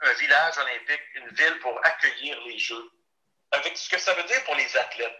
un 0.00 0.12
village 0.12 0.58
olympique, 0.58 1.02
une 1.14 1.28
ville 1.30 1.58
pour 1.58 1.76
accueillir 1.84 2.40
les 2.42 2.58
Jeux, 2.58 2.90
avec 3.50 3.76
ce 3.76 3.88
que 3.88 3.98
ça 3.98 4.14
veut 4.14 4.22
dire 4.24 4.44
pour 4.44 4.54
les 4.54 4.76
athlètes 4.76 5.18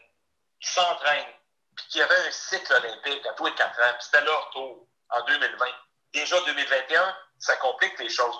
qui 0.61 0.71
s'entraînent, 0.71 1.35
puis 1.75 1.87
qui 1.89 2.03
avaient 2.03 2.27
un 2.27 2.31
cycle 2.31 2.73
olympique 2.73 3.27
à 3.27 3.33
tous 3.33 3.47
les 3.47 3.55
quatre 3.55 3.81
ans, 3.81 3.93
puis 3.95 4.03
c'était 4.03 4.25
leur 4.25 4.51
tour 4.51 4.87
en 5.11 5.25
2020. 5.25 5.67
Déjà 6.13 6.41
2021, 6.41 7.17
ça 7.39 7.57
complique 7.57 7.99
les 7.99 8.09
choses. 8.09 8.39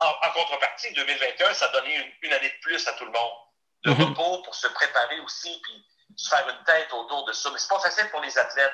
En, 0.00 0.08
en 0.26 0.30
contrepartie, 0.32 0.92
2021, 0.94 1.52
ça 1.54 1.66
a 1.66 1.68
donné 1.72 1.94
une, 1.94 2.12
une 2.22 2.32
année 2.32 2.48
de 2.48 2.60
plus 2.62 2.86
à 2.88 2.92
tout 2.94 3.04
le 3.04 3.10
monde. 3.12 3.32
De 3.84 3.90
Mhm. 3.92 4.04
repos 4.14 4.42
pour 4.42 4.54
se 4.54 4.66
préparer 4.68 5.20
aussi, 5.20 5.60
puis 5.62 5.84
se 6.16 6.28
faire 6.28 6.46
une 6.48 6.64
tête 6.64 6.92
autour 6.92 7.24
de 7.24 7.32
ça. 7.32 7.50
Mais 7.50 7.58
c'est 7.58 7.68
pas 7.68 7.80
facile 7.80 8.08
pour 8.10 8.20
les 8.20 8.36
athlètes. 8.38 8.72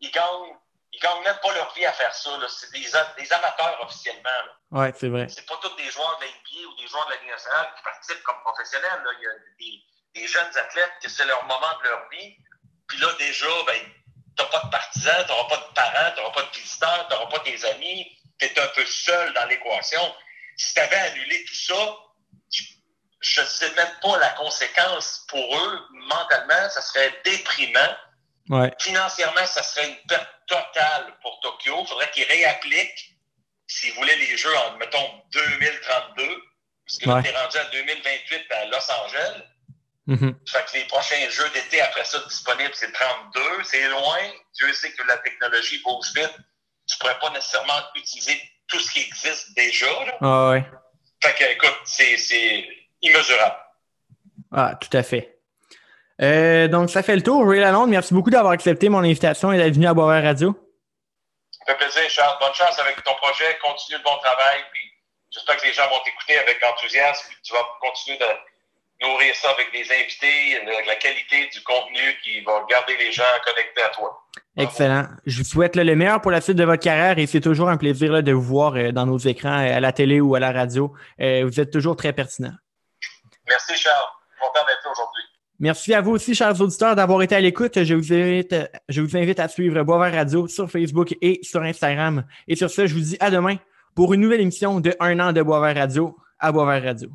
Ils 0.00 0.10
gagnent, 0.10 0.56
ils 0.92 1.00
gagnent 1.00 1.22
même 1.24 1.38
pas 1.42 1.52
leur 1.54 1.72
vie 1.74 1.84
à 1.86 1.92
faire 1.92 2.14
ça. 2.14 2.36
là. 2.38 2.46
C'est 2.48 2.70
des 2.72 3.32
amateurs 3.32 3.78
officiellement. 3.82 4.22
là. 4.46 4.52
Ouais, 4.80 4.92
c'est 4.96 5.08
vrai. 5.08 5.28
C'est 5.28 5.46
pas 5.46 5.56
tous 5.62 5.74
des 5.76 5.90
joueurs 5.90 6.18
de 6.18 6.24
la 6.24 6.30
NBA 6.30 6.68
ou 6.68 6.76
des 6.76 6.86
joueurs 6.88 7.06
de 7.06 7.12
la 7.12 7.16
Ligue 7.20 7.30
nationale 7.30 7.68
qui 7.76 7.82
participent 7.82 8.22
comme 8.22 8.40
professionnels. 8.40 9.02
là. 9.04 9.10
Il 9.18 9.22
y 9.22 9.26
a 9.26 9.32
des, 9.58 10.20
des 10.20 10.26
jeunes 10.28 10.56
athlètes 10.56 10.92
que 11.02 11.08
c'est 11.08 11.24
leur 11.26 11.42
moment 11.44 11.78
de 11.82 11.88
leur 11.88 12.08
vie. 12.10 12.36
Puis 12.88 12.98
là, 12.98 13.08
déjà, 13.18 13.46
ben, 13.66 13.80
t'as 14.36 14.44
pas 14.46 14.60
de 14.60 14.70
partisans, 14.70 15.26
t'auras 15.26 15.48
pas 15.48 15.56
de 15.68 15.72
parents, 15.74 16.10
t'auras 16.16 16.32
pas 16.32 16.42
de 16.42 16.50
visiteurs, 16.50 17.08
t'auras 17.08 17.26
pas 17.26 17.38
tes 17.40 17.64
amis. 17.72 18.12
T'es 18.38 18.58
un 18.60 18.68
peu 18.68 18.84
seul 18.86 19.32
dans 19.34 19.46
l'équation. 19.46 20.14
Si 20.56 20.74
t'avais 20.74 20.96
annulé 20.96 21.44
tout 21.44 21.54
ça, 21.54 21.96
je- 22.52 22.62
je 23.20 23.42
sais 23.42 23.70
même 23.74 23.92
pas 24.02 24.18
la 24.18 24.30
conséquence 24.30 25.24
pour 25.28 25.58
eux. 25.58 25.80
Mentalement, 25.92 26.68
ça 26.70 26.80
serait 26.82 27.12
déprimant. 27.24 27.96
Ouais. 28.48 28.72
Financièrement, 28.80 29.44
ça 29.46 29.62
serait 29.62 29.88
une 29.88 30.06
perte 30.06 30.28
totale 30.46 31.14
pour 31.20 31.38
Tokyo. 31.40 31.78
Il 31.82 31.86
faudrait 31.88 32.10
qu'ils 32.12 32.24
réappliquent 32.24 33.16
s'ils 33.66 33.92
voulaient 33.94 34.16
les 34.16 34.36
jeux 34.36 34.56
en, 34.58 34.76
mettons, 34.76 35.22
2032. 35.32 36.42
Parce 36.86 36.98
que 36.98 37.08
là, 37.08 37.14
Ouais. 37.16 37.22
t'es 37.24 37.36
rendu 37.36 37.56
à 37.58 37.64
2028 37.64 38.52
à 38.52 38.64
Los 38.66 38.90
Angeles. 38.92 39.42
Mhm. 40.06 40.38
Fait 40.48 40.64
que 40.66 40.76
les 40.78 40.84
prochains 40.84 41.28
jeux 41.30 41.48
d'été 41.50 41.80
après 41.80 42.04
ça 42.04 42.20
disponibles, 42.28 42.72
c'est 42.74 42.92
32. 42.92 43.64
C'est 43.64 43.88
loin. 43.88 44.18
Dieu 44.54 44.72
sait 44.72 44.92
que 44.92 45.02
la 45.02 45.18
technologie 45.18 45.82
bouge 45.82 46.12
vite. 46.14 46.36
Tu 46.88 46.96
pourrais 46.98 47.18
pas 47.18 47.30
nécessairement 47.30 47.82
utiliser 47.96 48.40
tout 48.68 48.78
ce 48.80 48.90
qui 48.90 49.00
existe 49.00 49.54
déjà. 49.54 49.86
Là. 49.86 50.18
Ah 50.20 50.50
ouais. 50.50 50.64
Fait 51.22 51.34
que, 51.34 51.52
écoute, 51.52 51.78
c'est 51.84 52.16
c'est 52.16 52.68
immesurable. 53.02 53.56
Ah, 54.52 54.74
tout 54.80 54.94
à 54.96 55.02
fait. 55.02 55.38
Euh, 56.22 56.68
donc, 56.68 56.90
ça 56.90 57.02
fait 57.02 57.16
le 57.16 57.22
tour. 57.22 57.46
Ray 57.46 57.60
Lalonde, 57.60 57.90
merci 57.90 58.14
beaucoup 58.14 58.30
d'avoir 58.30 58.52
accepté 58.52 58.88
mon 58.88 58.98
invitation 59.00 59.52
et 59.52 59.58
d'être 59.58 59.74
venu 59.74 59.86
à 59.86 59.94
Boisvert 59.94 60.22
Radio. 60.22 60.54
Ça 61.50 61.74
fait 61.74 61.78
plaisir, 61.78 62.08
Charles. 62.08 62.36
Bonne 62.40 62.54
chance 62.54 62.78
avec 62.78 63.02
ton 63.02 63.14
projet. 63.14 63.58
Continue 63.62 63.98
le 63.98 64.04
bon 64.04 64.16
travail. 64.18 64.64
Puis 64.72 64.82
j'espère 65.30 65.56
que 65.56 65.66
les 65.66 65.72
gens 65.72 65.88
vont 65.88 66.00
t'écouter 66.04 66.38
avec 66.38 66.62
enthousiasme. 66.64 67.28
Puis 67.28 67.38
tu 67.42 67.52
vas 67.52 67.66
continuer 67.80 68.18
de 68.18 69.06
nourrir 69.06 69.34
ça 69.36 69.50
avec 69.50 69.72
des 69.72 69.92
invités, 69.92 70.64
la, 70.64 70.86
la 70.86 70.94
qualité 70.96 71.48
du 71.48 71.62
contenu 71.62 72.18
qui 72.22 72.40
va 72.40 72.64
garder 72.70 72.96
les 72.96 73.12
gens 73.12 73.24
connectés 73.44 73.82
à 73.82 73.88
toi. 73.90 74.26
Excellent. 74.56 75.06
Je 75.26 75.38
vous 75.38 75.44
souhaite 75.44 75.76
là, 75.76 75.84
le 75.84 75.94
meilleur 75.94 76.20
pour 76.22 76.30
la 76.30 76.40
suite 76.40 76.56
de 76.56 76.64
votre 76.64 76.82
carrière 76.82 77.18
et 77.18 77.26
c'est 77.26 77.40
toujours 77.40 77.68
un 77.68 77.76
plaisir 77.76 78.10
là, 78.12 78.22
de 78.22 78.32
vous 78.32 78.42
voir 78.42 78.74
euh, 78.76 78.90
dans 78.90 79.04
nos 79.04 79.18
écrans, 79.18 79.58
euh, 79.58 79.76
à 79.76 79.80
la 79.80 79.92
télé 79.92 80.20
ou 80.20 80.34
à 80.34 80.40
la 80.40 80.50
radio. 80.50 80.94
Euh, 81.20 81.44
vous 81.44 81.60
êtes 81.60 81.70
toujours 81.70 81.94
très 81.94 82.12
pertinent. 82.14 82.54
Merci, 83.46 83.74
Charles. 83.76 84.06
Content 84.40 84.64
d'être 84.66 84.82
là 84.84 84.90
aujourd'hui. 84.92 85.22
Merci 85.58 85.94
à 85.94 86.00
vous 86.00 86.12
aussi, 86.12 86.34
chers 86.34 86.58
auditeurs, 86.60 86.96
d'avoir 86.96 87.22
été 87.22 87.34
à 87.34 87.40
l'écoute. 87.40 87.82
Je 87.82 87.94
vous 87.94 88.12
invite, 88.12 88.54
je 88.88 89.00
vous 89.02 89.16
invite 89.16 89.40
à 89.40 89.48
suivre 89.48 89.82
Boisvert 89.82 90.14
Radio 90.14 90.48
sur 90.48 90.70
Facebook 90.70 91.14
et 91.20 91.40
sur 91.42 91.62
Instagram. 91.62 92.24
Et 92.48 92.56
sur 92.56 92.70
ce, 92.70 92.86
je 92.86 92.94
vous 92.94 93.00
dis 93.00 93.16
à 93.20 93.30
demain 93.30 93.56
pour 93.94 94.14
une 94.14 94.20
nouvelle 94.20 94.40
émission 94.40 94.80
de 94.80 94.94
Un 95.00 95.20
an 95.20 95.32
de 95.32 95.42
Boisvert 95.42 95.76
Radio 95.76 96.16
à 96.38 96.52
Boisvert 96.52 96.82
Radio. 96.82 97.10